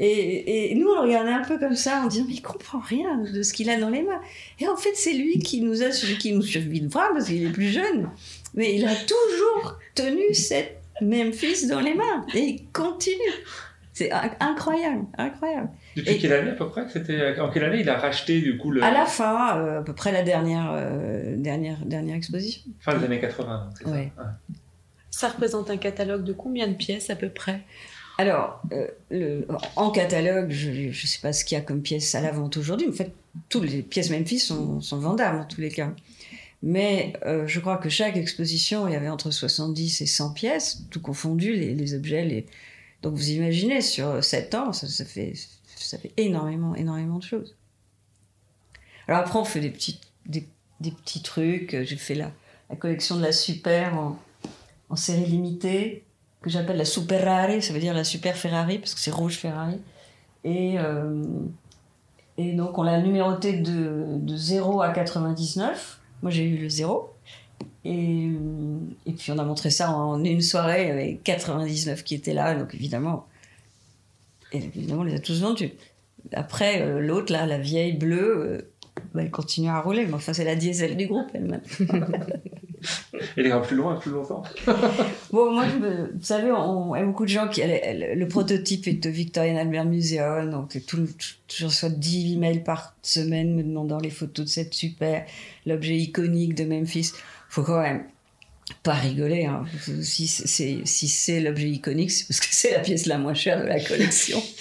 [0.00, 2.80] Et, et, nous, on le regardait un peu comme ça, en disant, mais il comprend
[2.80, 4.20] rien de ce qu'il a dans les mains.
[4.60, 7.46] Et en fait, c'est lui qui nous a qui nous suivi de voir parce qu'il
[7.46, 8.10] est plus jeune.
[8.54, 12.26] Mais il a toujours tenu cette même fils dans les mains.
[12.34, 13.16] Et il continue.
[13.92, 15.70] C'est incroyable, incroyable.
[15.96, 18.70] Depuis quelle année à peu près C'était en quelle année il a racheté du coup
[18.70, 18.80] le...
[18.80, 22.62] À la fin, euh, à peu près la dernière, euh, dernière, dernière exposition.
[22.78, 23.70] Fin des années 80.
[23.84, 24.12] Donc, ouais.
[24.16, 24.36] Ça
[25.26, 27.62] représente un catalogue de combien de pièces à peu près?
[28.18, 29.42] Alors, euh,
[29.76, 32.56] en catalogue, je ne sais pas ce qu'il y a comme pièces à la vente
[32.56, 32.88] aujourd'hui.
[32.88, 33.12] En fait,
[33.48, 35.92] toutes les pièces Memphis sont, sont vendables en tous les cas.
[36.62, 40.82] Mais euh, je crois que chaque exposition, il y avait entre 70 et 100 pièces,
[40.90, 42.46] tout confondu, les, objets.
[43.02, 45.34] Donc vous imaginez, sur 7 ans, ça, ça, fait,
[45.76, 47.56] ça énormément, énormément de choses.
[49.06, 50.44] Alors après, on fait des petits, des,
[50.80, 51.76] des petits trucs.
[51.82, 52.32] J'ai fait la,
[52.68, 54.18] la collection de la Super en,
[54.90, 56.04] en série limitée
[56.40, 59.36] que j'appelle la Super Rare, ça veut dire la Super Ferrari parce que c'est rouge
[59.36, 59.78] Ferrari.
[60.44, 61.22] Et, euh,
[62.36, 66.00] et donc on l'a numéroté de, de 0 à 99.
[66.22, 67.12] Moi j'ai eu le 0.
[67.84, 68.30] Et,
[69.06, 72.74] et puis on a montré ça en une soirée avec 99 qui étaient là, donc
[72.74, 73.26] évidemment,
[74.52, 75.72] évidemment on les a tous vendus.
[76.32, 78.72] Après, euh, l'autre, là, la vieille bleue, euh,
[79.14, 81.62] bah, elle continue à rouler, mais enfin c'est la diesel du groupe elle-même.
[83.36, 84.42] Elle ira plus loin, plus longtemps.
[85.32, 87.62] bon, moi, vous savez, on, il y a beaucoup de gens qui.
[87.62, 91.06] Le, prototype est au Victorian Albert Museum, donc tout,
[91.48, 95.24] je reçois 10 emails par semaine me demandant les photos de cette super,
[95.66, 97.12] l'objet iconique de Memphis.
[97.48, 98.04] Faut quand même
[98.82, 99.46] pas rigoler.
[99.46, 99.64] Hein.
[100.02, 103.66] Si c'est si l'objet iconique, c'est parce que c'est la pièce la moins chère de
[103.66, 104.42] la collection.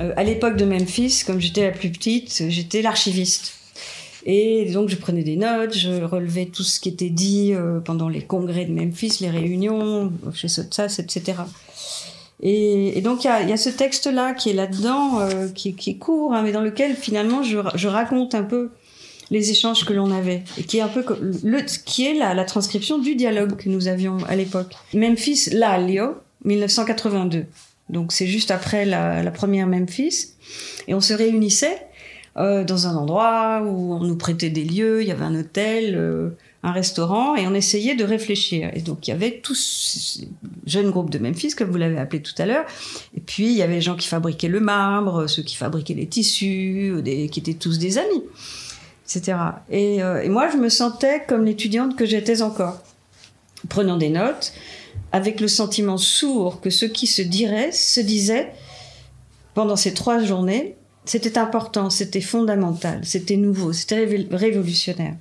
[0.00, 3.54] Euh, à l'époque de Memphis, comme j'étais la plus petite, j'étais l'archiviste.
[4.26, 8.08] Et donc je prenais des notes, je relevais tout ce qui était dit euh, pendant
[8.08, 11.38] les congrès de Memphis, les réunions chez Sotsas, etc.
[12.42, 16.42] Et, donc il y a, ce texte-là qui est là-dedans, euh, qui, est court, hein,
[16.42, 18.70] mais dans lequel finalement je, raconte un peu
[19.30, 22.44] les échanges que l'on avait, et qui est un peu le, qui est la, la
[22.44, 24.72] transcription du dialogue que nous avions à l'époque.
[24.94, 27.46] Memphis, là, Lio, 1982.
[27.90, 30.34] Donc c'est juste après la, première Memphis.
[30.86, 31.78] Et on se réunissait
[32.36, 35.94] euh, dans un endroit où on nous prêtait des lieux, il y avait un hôtel,
[35.96, 36.30] euh,
[36.62, 38.70] un restaurant, et on essayait de réfléchir.
[38.74, 40.28] Et donc il y avait tous ces
[40.66, 42.64] jeunes groupes de Memphis, comme vous l'avez appelé tout à l'heure.
[43.16, 46.06] Et puis il y avait les gens qui fabriquaient le marbre, ceux qui fabriquaient les
[46.06, 48.22] tissus, qui étaient tous des amis,
[49.04, 49.38] etc.
[49.70, 52.82] Et, euh, et moi je me sentais comme l'étudiante que j'étais encore,
[53.68, 54.52] prenant des notes
[55.12, 58.52] avec le sentiment sourd que ce qui se dirait se disait
[59.54, 65.16] pendant ces trois journées, c'était important, c'était fondamental, c'était nouveau, c'était révolutionnaire.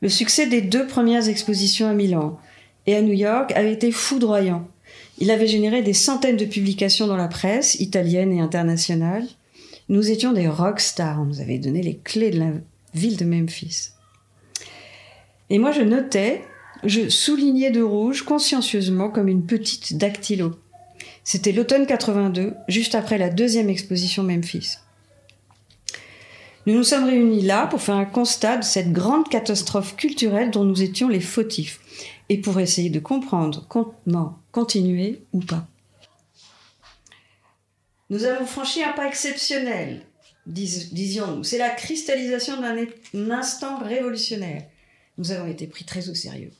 [0.00, 2.38] Le succès des deux premières expositions à Milan
[2.86, 4.68] et à New York avait été foudroyant.
[5.18, 9.24] Il avait généré des centaines de publications dans la presse, italienne et internationale.
[9.88, 12.50] Nous étions des rockstars, on nous avait donné les clés de la
[12.94, 13.90] ville de Memphis.
[15.50, 16.42] Et moi, je notais,
[16.84, 20.54] je soulignais de rouge consciencieusement comme une petite dactylo.
[21.24, 24.76] C'était l'automne 82, juste après la deuxième exposition Memphis.
[26.66, 30.64] Nous nous sommes réunis là pour faire un constat de cette grande catastrophe culturelle dont
[30.64, 31.80] nous étions les fautifs
[32.28, 35.66] et pour essayer de comprendre comment continuer ou pas.
[38.10, 40.02] Nous avons franchi un pas exceptionnel,
[40.46, 41.44] disions-nous.
[41.44, 44.64] C'est la cristallisation d'un instant révolutionnaire.
[45.18, 46.52] Nous avons été pris très au sérieux.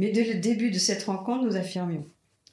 [0.00, 2.04] Mais dès le début de cette rencontre, nous affirmions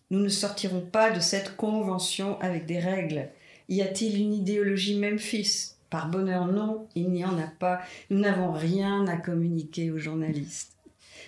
[0.09, 3.29] nous ne sortirons pas de cette convention avec des règles.
[3.67, 5.73] Y a-t-il une idéologie Memphis?
[5.89, 7.81] Par bonheur, non, il n'y en a pas.
[8.09, 10.73] Nous n'avons rien à communiquer aux journalistes.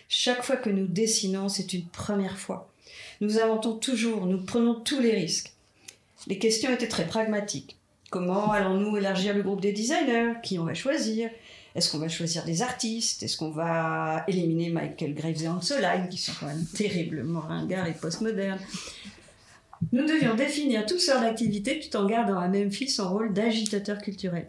[0.08, 2.72] Chaque fois que nous dessinons, c'est une première fois.
[3.22, 5.54] Nous inventons toujours, nous prenons tous les risques.
[6.28, 7.78] Les questions étaient très pragmatiques.
[8.10, 10.34] Comment allons-nous élargir le groupe des designers?
[10.42, 11.30] Qui on va choisir?
[11.76, 13.24] Est-ce qu'on va choisir des artistes?
[13.24, 17.94] Est-ce qu'on va éliminer Michael Graves et Ansoline, qui sont quand même terriblement ringards et
[17.94, 18.60] postmodernes?
[19.92, 24.48] Nous devions définir toutes sortes d'activités tout en gardant à Memphis son rôle d'agitateur culturel.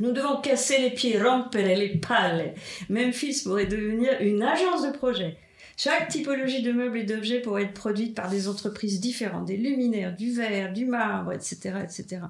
[0.00, 2.54] Nous devons casser les pieds, rompre les pales.
[2.88, 5.36] Memphis pourrait devenir une agence de projet.
[5.76, 10.16] Chaque typologie de meubles et d'objets pourrait être produite par des entreprises différentes, des luminaires,
[10.16, 12.22] du verre, du marbre, etc., etc.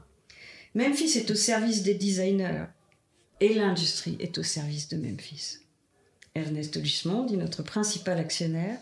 [0.75, 2.67] Memphis est au service des designers
[3.41, 5.59] et l'industrie est au service de Memphis.
[6.35, 8.79] Ernest Gismond, dit notre principal actionnaire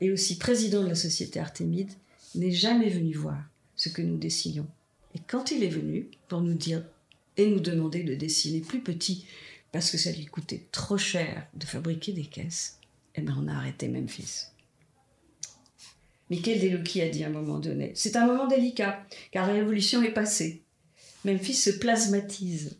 [0.00, 1.92] et aussi président de la société Artemide,
[2.34, 3.42] n'est jamais venu voir
[3.76, 4.66] ce que nous dessinions.
[5.14, 6.84] Et quand il est venu pour nous dire
[7.36, 9.26] et nous demander de dessiner plus petit
[9.70, 12.78] parce que ça lui coûtait trop cher de fabriquer des caisses,
[13.14, 14.46] eh bien on a arrêté Memphis.
[16.30, 20.02] Michael Delucchi a dit à un moment donné, c'est un moment délicat car la révolution
[20.02, 20.62] est passée.
[21.24, 22.78] Memphis se plasmatise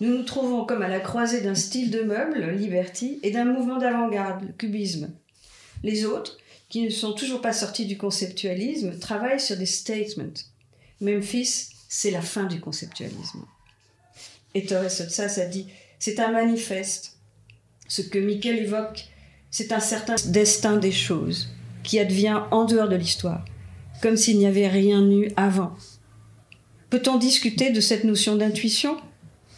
[0.00, 3.78] nous nous trouvons comme à la croisée d'un style de meuble, Liberty, et d'un mouvement
[3.78, 5.10] d'avant-garde, le cubisme.
[5.82, 6.36] Les autres,
[6.68, 10.32] qui ne sont toujours pas sortis du conceptualisme, travaillent sur des statements.
[11.00, 13.44] Memphis, c'est la fin du conceptualisme.
[14.54, 15.66] Et Torres Sotsas a dit
[15.98, 17.16] c'est un manifeste.
[17.88, 19.06] Ce que Michael évoque,
[19.50, 21.48] c'est un certain destin des choses
[21.82, 23.44] qui advient en dehors de l'histoire,
[24.02, 25.74] comme s'il n'y avait rien eu avant.
[26.90, 28.96] Peut-on discuter de cette notion d'intuition?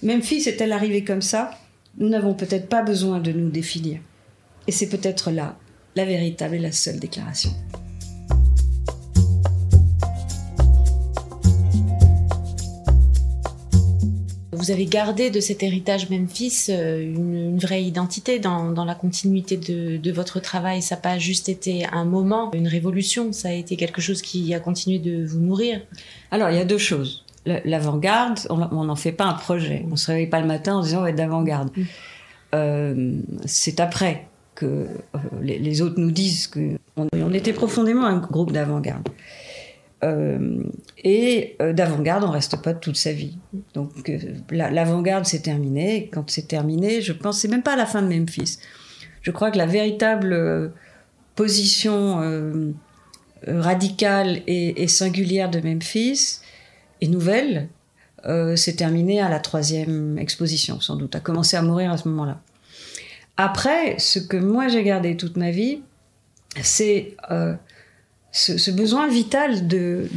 [0.01, 1.51] Memphis est-elle arrivée comme ça
[1.97, 3.99] Nous n'avons peut-être pas besoin de nous définir.
[4.69, 5.59] Et c'est peut-être là
[5.97, 7.51] la véritable et la seule déclaration.
[14.53, 19.97] Vous avez gardé de cet héritage Memphis euh, une, vraie identité dans, la continuité de,
[19.97, 20.81] de, votre travail.
[20.81, 24.55] Ça n'a pas juste été un moment, une révolution, ça a été quelque chose qui
[24.55, 25.81] a continué de vous nourrir.
[26.31, 29.85] Alors, il y a deux choses l'avant-garde, on n'en fait pas un projet.
[29.91, 31.71] On se réveille pas le matin en disant on va être d'avant-garde.
[31.77, 31.83] Mm.
[32.55, 33.13] Euh,
[33.45, 39.09] c'est après que euh, les, autres nous disent que on, était profondément un groupe d'avant-garde.
[40.05, 40.63] Euh,
[41.05, 43.37] et d'avant-garde, on reste pas toute sa vie.
[43.75, 43.91] Donc
[44.51, 46.09] l'avant-garde c'est terminé.
[46.13, 48.59] Quand c'est terminé, je pense c'est même pas à la fin de Memphis.
[49.23, 50.73] Je crois que la véritable
[51.37, 52.75] position
[53.47, 56.41] radicale et, et, singulière de Memphis,
[57.01, 57.69] et nouvelle
[58.27, 62.09] euh, s'est terminée à la troisième exposition, sans doute, a commencé à mourir à ce
[62.09, 62.41] moment-là.
[63.37, 65.79] Après, ce que moi j'ai gardé toute ma vie,
[66.61, 67.55] c'est euh,
[68.33, 70.09] ce, besoin vital de,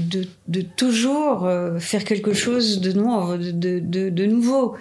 [0.77, 4.75] toujours euh, faire quelque chose de, nouveau, de, nouveau.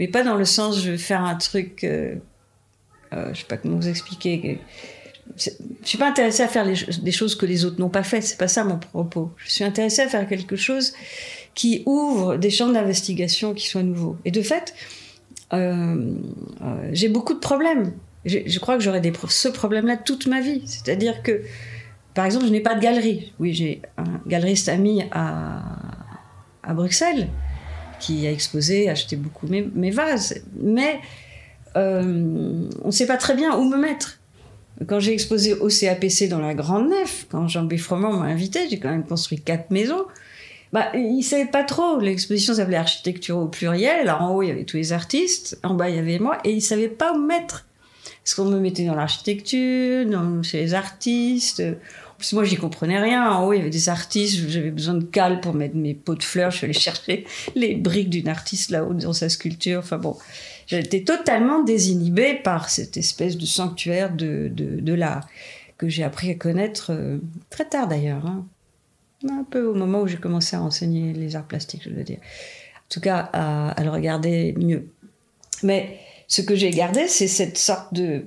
[0.00, 2.16] Mais pas dans le sens, je vais faire un truc, je
[3.12, 4.58] sais pas comment vous expliquer.
[5.36, 5.50] Je
[5.84, 8.48] suis pas intéressée à faire des choses que les autres n'ont pas faites, c'est pas
[8.48, 9.30] ça mon propos.
[9.36, 10.94] Je suis intéressée à faire quelque chose
[11.54, 14.16] qui ouvre des champs d'investigation qui soient nouveaux.
[14.24, 14.74] Et de fait,
[15.52, 16.14] euh,
[16.62, 17.92] euh, j'ai beaucoup de problèmes.
[18.24, 20.62] Je, crois que j'aurai ce problème-là toute ma vie.
[20.64, 21.42] C'est-à-dire que,
[22.14, 23.32] par exemple, je n'ai pas de galerie.
[23.40, 25.62] Oui, j'ai un galeriste ami à,
[26.68, 27.28] Bruxelles
[27.98, 30.42] qui a exposé, acheté beaucoup mes, vases.
[30.60, 31.00] Mais
[31.76, 34.20] euh, on ne sait pas très bien où me mettre.
[34.86, 37.76] Quand j'ai exposé au CAPC dans la Grande Nef, quand Jean B.
[37.76, 40.04] Froment m'a invité, j'ai quand même construit quatre maisons
[40.72, 41.98] bah, il savait pas trop.
[41.98, 44.00] L'exposition s'appelait Architecture au pluriel.
[44.00, 46.38] Alors en haut, il y avait tous les artistes, en bas, il y avait moi,
[46.44, 47.66] et il savait pas où me mettre.
[48.24, 50.06] Est-ce qu'on me mettait dans l'architecture,
[50.42, 51.62] chez les artistes
[52.16, 53.30] Parce que moi, j'y comprenais rien.
[53.30, 56.14] En haut, il y avait des artistes, j'avais besoin de cale pour mettre mes pots
[56.14, 56.52] de fleurs.
[56.52, 59.80] Je suis allée chercher les briques d'une artiste là-haut dans sa sculpture.
[59.80, 60.16] Enfin bon,
[60.68, 65.26] j'étais totalement désinhibée par cette espèce de sanctuaire de, de, de l'art
[65.76, 67.18] que j'ai appris à connaître euh,
[67.50, 68.24] très tard d'ailleurs.
[68.24, 68.46] Hein.
[69.28, 72.18] Un peu au moment où j'ai commencé à enseigner les arts plastiques, je veux dire.
[72.18, 74.86] En tout cas, à, le regarder mieux.
[75.62, 75.98] Mais
[76.28, 78.24] ce que j'ai gardé, c'est cette sorte de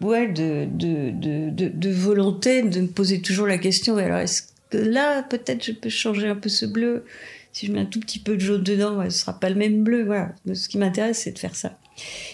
[0.00, 4.76] ouais, de, de, de, de, volonté de me poser toujours la question alors est-ce que
[4.76, 7.04] là, peut-être je peux changer un peu ce bleu?
[7.52, 9.84] Si je mets un tout petit peu de jaune dedans, ce sera pas le même
[9.84, 10.04] bleu.
[10.04, 10.34] Voilà.
[10.54, 11.78] Ce qui m'intéresse, c'est de faire ça.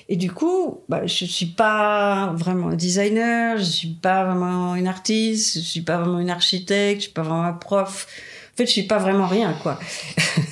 [0.08, 4.88] Et du coup, bah, je suis pas vraiment un designer, je suis pas vraiment une
[4.88, 8.06] artiste, je suis pas vraiment une architecte, je suis pas vraiment un prof.
[8.54, 9.78] En fait, je suis pas vraiment rien, quoi.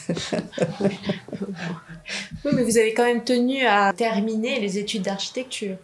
[0.81, 5.77] oui, mais vous avez quand même tenu à terminer les études d'architecture.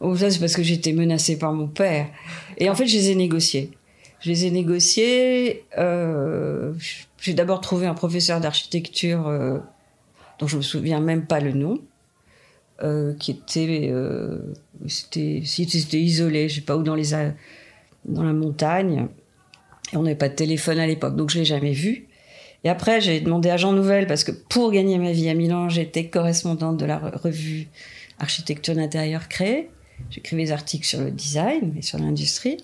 [0.00, 2.08] Oh, ça, c'est parce que j'étais menacée par mon père.
[2.58, 3.70] Et en fait, je les ai négociés.
[4.20, 5.64] Je les ai négociés.
[5.78, 6.72] Euh,
[7.20, 9.58] j'ai d'abord trouvé un professeur d'architecture euh,
[10.38, 11.78] dont je me souviens même pas le nom,
[12.82, 14.38] euh, qui était, euh,
[14.88, 17.12] c'était, c'était isolé, je sais pas où dans les
[18.04, 19.06] dans la montagne.
[19.92, 22.08] Et on n'avait pas de téléphone à l'époque, donc je l'ai jamais vu.
[22.64, 25.68] Et après, j'ai demandé à Jean Nouvel parce que pour gagner ma vie à Milan,
[25.68, 27.68] j'étais correspondante de la revue
[28.18, 29.68] Architecture d'intérieur créée.
[30.10, 32.58] J'écrivais des articles sur le design et sur l'industrie.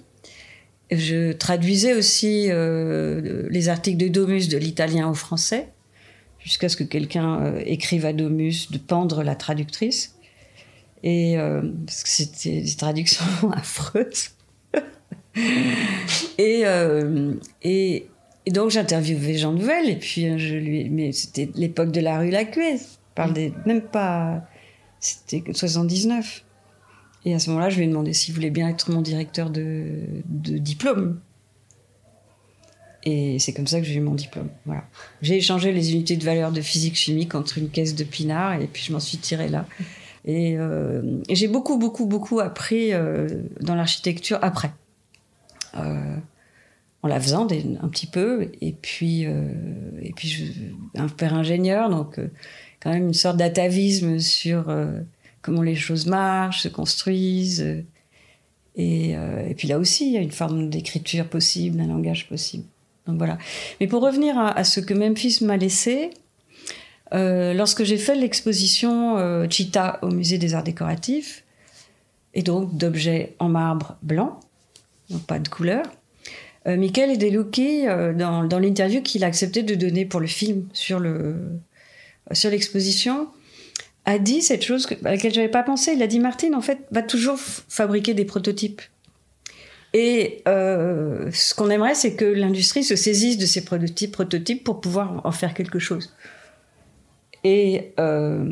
[0.90, 5.68] Je traduisais aussi euh, les articles de Domus de l'italien au français,
[6.48, 10.16] jusqu'à ce que quelqu'un euh, écrive à Domus de pendre la traductrice.
[11.02, 14.30] Et euh, parce que c'était des traductions affreuses.
[16.38, 16.64] et,
[17.62, 18.06] et,
[18.48, 20.88] donc j'interviewais Jean Nouvel, et puis je lui.
[20.88, 22.78] Mais c'était l'époque de la rue Lacuée,
[23.14, 23.34] parle
[23.66, 24.42] même pas.
[25.00, 26.44] C'était 79.
[27.24, 29.84] Et à ce moment-là, je lui ai demandé s'il voulait bien être mon directeur de,
[30.24, 31.20] diplôme.
[33.10, 34.50] Et c'est comme ça que j'ai eu mon diplôme.
[34.66, 34.84] Voilà.
[35.22, 38.66] J'ai échangé les unités de valeur de physique chimique entre une caisse de pinard et
[38.66, 39.64] puis je m'en suis tirée là.
[40.26, 41.00] Et, euh,
[41.30, 44.72] j'ai beaucoup, beaucoup, beaucoup appris euh, dans l'architecture après.
[45.74, 46.16] Euh,
[47.02, 48.50] en la faisant un petit peu.
[48.60, 50.52] Et puis, et puis
[50.94, 52.20] un père ingénieur, donc
[52.80, 54.66] quand même une sorte d'atavisme sur
[55.40, 57.84] comment les choses marchent, se construisent.
[58.76, 62.64] Et, et, puis là aussi, il y a une forme d'écriture possible, un langage possible.
[63.08, 63.38] Donc voilà.
[63.80, 66.10] Mais pour revenir à, ce que Memphis m'a laissé,
[67.14, 71.42] euh, lorsque j'ai fait l'exposition euh, Chita au musée des arts décoratifs,
[72.34, 74.38] et donc d'objets en marbre blanc,
[75.08, 75.84] donc pas de couleur,
[76.66, 77.86] euh, Michael Delucchi,
[78.16, 81.34] dans, dans l'interview qu'il a accepté de donner pour le film sur le
[82.32, 83.28] sur l'exposition,
[84.04, 85.92] a dit cette chose à laquelle j'avais pas pensé.
[85.92, 88.82] Il a dit Martine, en fait, va toujours fabriquer des prototypes.
[89.94, 95.20] Et euh, ce qu'on aimerait, c'est que l'industrie se saisisse de ces prototypes, pour pouvoir
[95.24, 96.14] en faire quelque chose.
[97.44, 98.44] Et euh,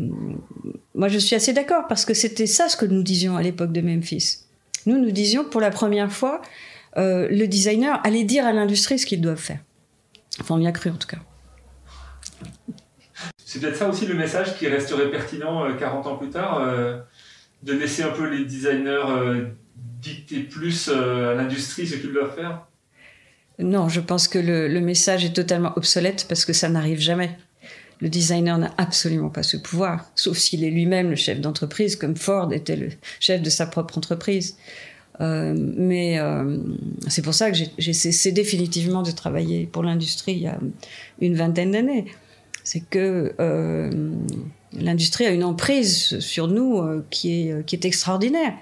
[0.94, 3.72] moi, je suis assez d'accord parce que c'était ça ce que nous disions à l'époque
[3.72, 4.38] de Memphis.
[4.86, 6.40] Nous, nous disions pour la première fois,
[6.96, 9.58] euh, le designer allait dire à l'industrie ce qu'ils doivent faire.
[10.40, 11.18] Enfin, on y a cru en tout cas.
[13.44, 16.66] C'est peut-être ça aussi le message qui resterait pertinent 40 euh, ans plus tard,
[17.62, 19.46] de laisser un peu les designers
[20.06, 22.66] dicter plus à l'industrie ce qu'ils doivent faire?
[23.58, 27.30] Non, je pense que le, message est totalement obsolète parce que ça n'arrive jamais.
[28.00, 32.14] Le designer n'a absolument pas ce pouvoir, sauf s'il est lui-même le chef d'entreprise, comme
[32.14, 32.90] Ford était le
[33.20, 34.58] chef de sa propre entreprise.
[35.22, 36.58] Euh, mais euh,
[37.08, 40.58] c'est pour ça que j'ai cessé définitivement de travailler pour l'industrie il y a
[41.22, 42.04] une vingtaine d'années
[42.66, 43.90] c'est que euh,
[44.72, 48.54] l'industrie a une emprise sur nous euh, qui, est, qui est extraordinaire.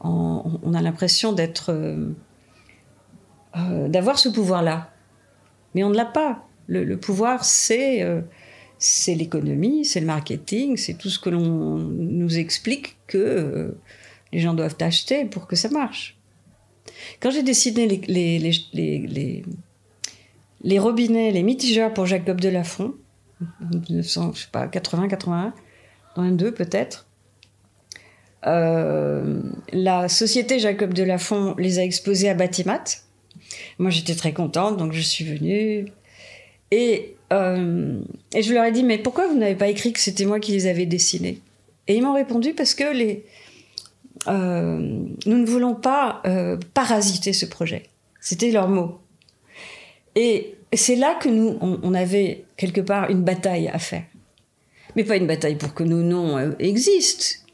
[0.00, 2.12] On, a l'impression d'être, euh,
[3.88, 4.92] d'avoir ce pouvoir-là,
[5.74, 6.46] mais on ne l'a pas.
[6.66, 8.06] Le, pouvoir, c'est
[8.78, 13.74] c'est l'économie, c'est le marketing, c'est tout ce que l'on nous explique que
[14.32, 16.18] les gens doivent acheter pour que ça marche.
[17.20, 18.38] Quand j'ai dessiné les, les,
[18.72, 19.44] les, les,
[20.62, 22.94] les robinets, les mitigeurs pour Jacob Delafont,
[23.60, 25.54] 1900, je sais pas, 80, 81,
[26.14, 27.07] 82 peut-être.
[28.46, 29.40] Euh,
[29.72, 32.84] la société Jacob de Lafont les a exposés à Batimat.
[33.78, 35.86] Moi, j'étais très contente, donc je suis venue.
[36.70, 38.00] Et, euh,
[38.34, 40.52] et je leur ai dit, mais pourquoi vous n'avez pas écrit que c'était moi qui
[40.52, 41.40] les avais dessinés?
[41.86, 44.76] Et ils m'ont répondu, parce que euh,
[45.26, 46.22] nous ne voulons pas
[46.74, 47.84] parasiter ce projet.
[48.20, 48.98] C'était leur mot.
[50.14, 54.02] Et c'est là que nous, on, avait quelque part une bataille à faire.
[54.96, 57.47] Mais pas une bataille pour que nos noms existent,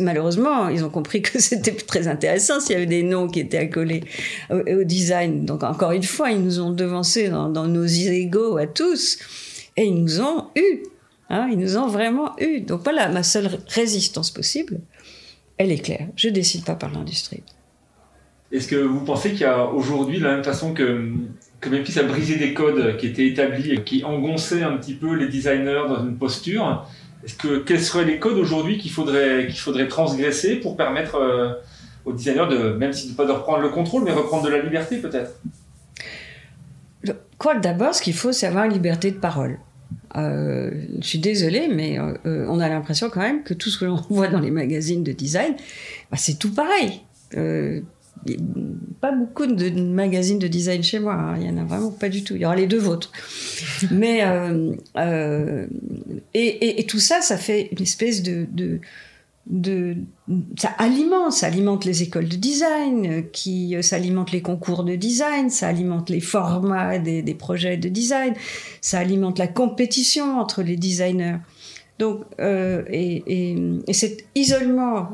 [0.00, 3.58] malheureusement, ils ont compris que c'était très intéressant s'il y avait des noms qui étaient
[3.58, 4.04] accolés
[4.50, 5.44] au, design.
[5.44, 9.18] Donc encore une fois, ils nous ont devancés dans, nos égaux à tous
[9.76, 10.82] et ils nous ont eu.
[11.28, 12.60] Hein, ils nous ont vraiment eu.
[12.60, 14.78] Donc voilà, ma seule résistance possible,
[15.58, 16.08] elle est claire.
[16.14, 17.42] Je décide pas par l'industrie.
[18.52, 21.10] Est-ce que vous pensez qu'il y a aujourd'hui, de la même façon que,
[21.60, 25.26] que Memphis a brisé des codes qui étaient établis, qui engonçaient un petit peu les
[25.26, 26.86] designers dans une posture,
[27.66, 31.52] quels seraient les codes aujourd'hui qu'il faudrait transgresser pour permettre euh,
[32.04, 34.98] aux designers de même si pas de reprendre le contrôle, mais reprendre de la liberté
[34.98, 35.32] peut-être?
[37.38, 39.58] Que d'abord, ce qu'il faut, c'est avoir une liberté de parole.
[40.16, 40.70] Euh,
[41.00, 43.96] je suis désolée, mais euh, on a l'impression quand même que tout ce que l'on
[44.10, 45.54] voit dans les magazines de design,
[46.10, 47.02] bah, c'est tout pareil
[49.00, 51.14] pas beaucoup de magazines de design chez moi.
[51.14, 51.36] Hein.
[51.38, 52.34] Il y en a vraiment pas du tout.
[52.34, 53.12] Il y aura les deux vôtres.
[53.90, 55.66] Mais euh, euh,
[56.34, 58.78] et, tout ça, ça fait une espèce de,
[60.58, 65.50] ça alimente, ça alimente les écoles de design, qui ça alimente les concours de design,
[65.50, 68.34] ça alimente les formats des, projets de design,
[68.80, 71.38] ça alimente la compétition entre les designers.
[71.98, 73.54] Donc euh, et,
[73.92, 75.10] cet isolement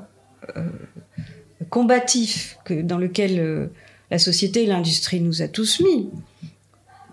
[1.73, 3.67] combatif que, dans lequel euh,
[4.11, 6.11] la société et l'industrie nous a tous mis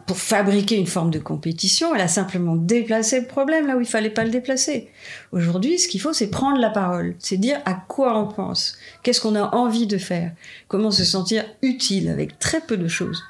[0.05, 3.87] pour fabriquer une forme de compétition, elle a simplement déplacé le problème là où il
[3.87, 4.89] fallait pas le déplacer.
[5.31, 9.21] Aujourd'hui, ce qu'il faut, c'est prendre la parole, c'est dire à quoi on pense, qu'est-ce
[9.21, 10.33] qu'on a envie de faire,
[10.67, 13.23] comment se sentir utile avec très peu de choses,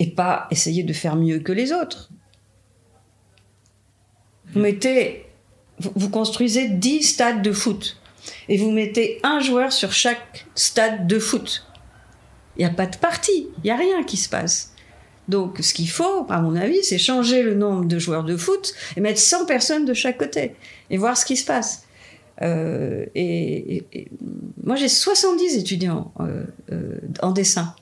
[0.00, 2.10] et pas essayer de faire mieux que les autres.
[4.52, 5.24] Vous mettez,
[5.78, 7.97] vous construisez 10 stades de foot
[8.48, 11.66] et vous mettez un joueur sur chaque stade de foot.
[12.56, 14.72] Il n'y a pas de partie, il n'y a rien qui se passe.
[15.28, 18.74] Donc ce qu'il faut, à mon avis, c'est changer le nombre de joueurs de foot
[18.96, 20.54] et mettre 100 personnes de chaque côté
[20.90, 21.84] et voir ce qui se passe.
[22.40, 23.84] Euh, et,
[24.62, 27.74] moi j'ai 70 étudiants euh, euh, en dessin.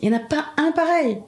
[0.00, 1.18] Il n'y en a pas un pareil.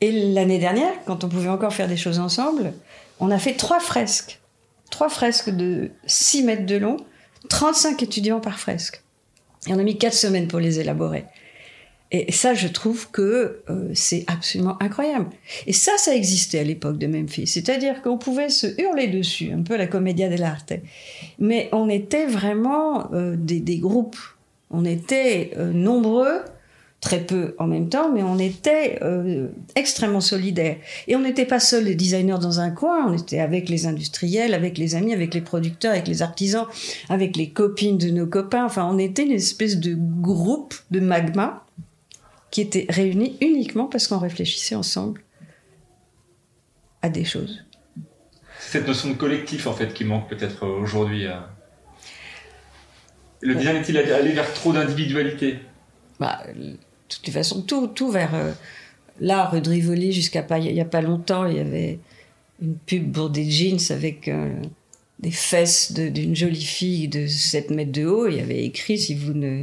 [0.00, 2.72] Et l'année dernière, quand on pouvait encore faire des choses ensemble,
[3.18, 4.40] on a fait trois fresques.
[4.90, 6.98] Trois fresques de 6 mètres de long
[7.48, 9.02] 35 étudiants par fresque.
[9.66, 11.24] Et on a mis 4 semaines pour les élaborer.
[12.10, 15.28] Et ça, je trouve que euh, c'est absolument incroyable.
[15.66, 17.46] Et ça, ça existait à l'époque de Memphis.
[17.46, 20.72] C'est-à-dire qu'on pouvait se hurler dessus, un peu la commedia dell'arte.
[21.38, 24.16] Mais on était vraiment euh, des, groupes.
[24.70, 26.40] On était euh, nombreux
[27.00, 30.76] très peu en même temps, mais on était euh, extrêmement solidaires.
[31.06, 34.52] Et on n'était pas seuls les designers dans un coin, on était avec les industriels,
[34.52, 36.66] avec les amis, avec les producteurs, avec les artisans,
[37.08, 38.64] avec les copines de nos copains.
[38.64, 41.64] Enfin, on était une espèce de groupe de magma
[42.50, 45.20] qui était réuni uniquement parce qu'on réfléchissait ensemble
[47.02, 47.64] à des choses.
[48.58, 51.26] Cette notion de collectif, en fait, qui manque peut-être aujourd'hui.
[51.26, 51.36] Euh.
[53.40, 55.60] Le design est-il allé vers trop d'individualité?
[56.18, 56.42] Bah,
[57.08, 58.52] de toute façon, tout, tout vers euh,
[59.20, 61.98] là, rue de Rivoli, jusqu'à pas, il n'y a, pas longtemps, il y avait
[62.62, 64.54] une pub pour des jeans avec euh,
[65.20, 68.28] des fesses d'une jolie fille de 7 mètres de haut.
[68.28, 69.62] Il y avait écrit si vous ne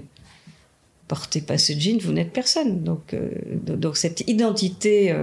[1.08, 2.84] portez pas ce jean, vous n'êtes personne.
[2.84, 3.30] Donc, euh,
[3.62, 5.14] donc cette identité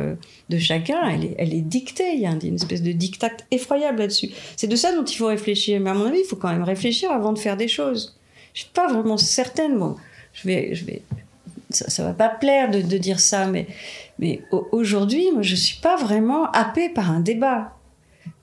[0.49, 2.15] de chacun, elle est, elle est dictée.
[2.15, 4.31] Il y a une espèce de dictat effroyable là-dessus.
[4.57, 5.81] C'est de ça dont il faut réfléchir.
[5.81, 8.17] Mais à mon avis, il faut quand même réfléchir avant de faire des choses.
[8.55, 9.77] Je suis pas vraiment certaine.
[10.35, 11.03] Je vais, je vais
[11.75, 13.67] ça, ne va pas plaire de, dire ça, mais,
[14.19, 14.43] mais
[14.73, 17.77] aujourd'hui, moi, je suis pas vraiment happée par un débat.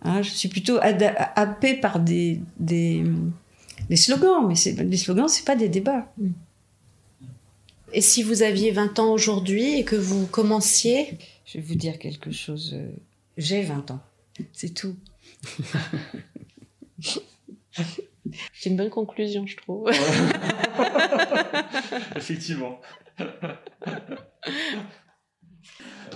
[0.01, 3.03] Hein, je suis plutôt happée par des, des,
[3.95, 6.11] slogans, mais les slogans, c'est pas des débats.
[7.91, 11.17] Et si vous aviez 20 ans aujourd'hui et que vous commenciez?
[11.45, 12.73] Je vais vous dire quelque chose.
[12.75, 12.91] Euh,
[13.37, 13.99] j'ai 20 ans.
[14.53, 14.95] C'est tout.
[18.53, 19.89] C'est une bonne conclusion, je trouve.
[22.15, 22.79] Effectivement.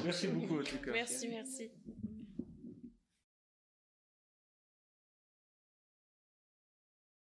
[0.05, 0.91] Merci beaucoup, en tout cas.
[0.91, 1.71] Merci, merci.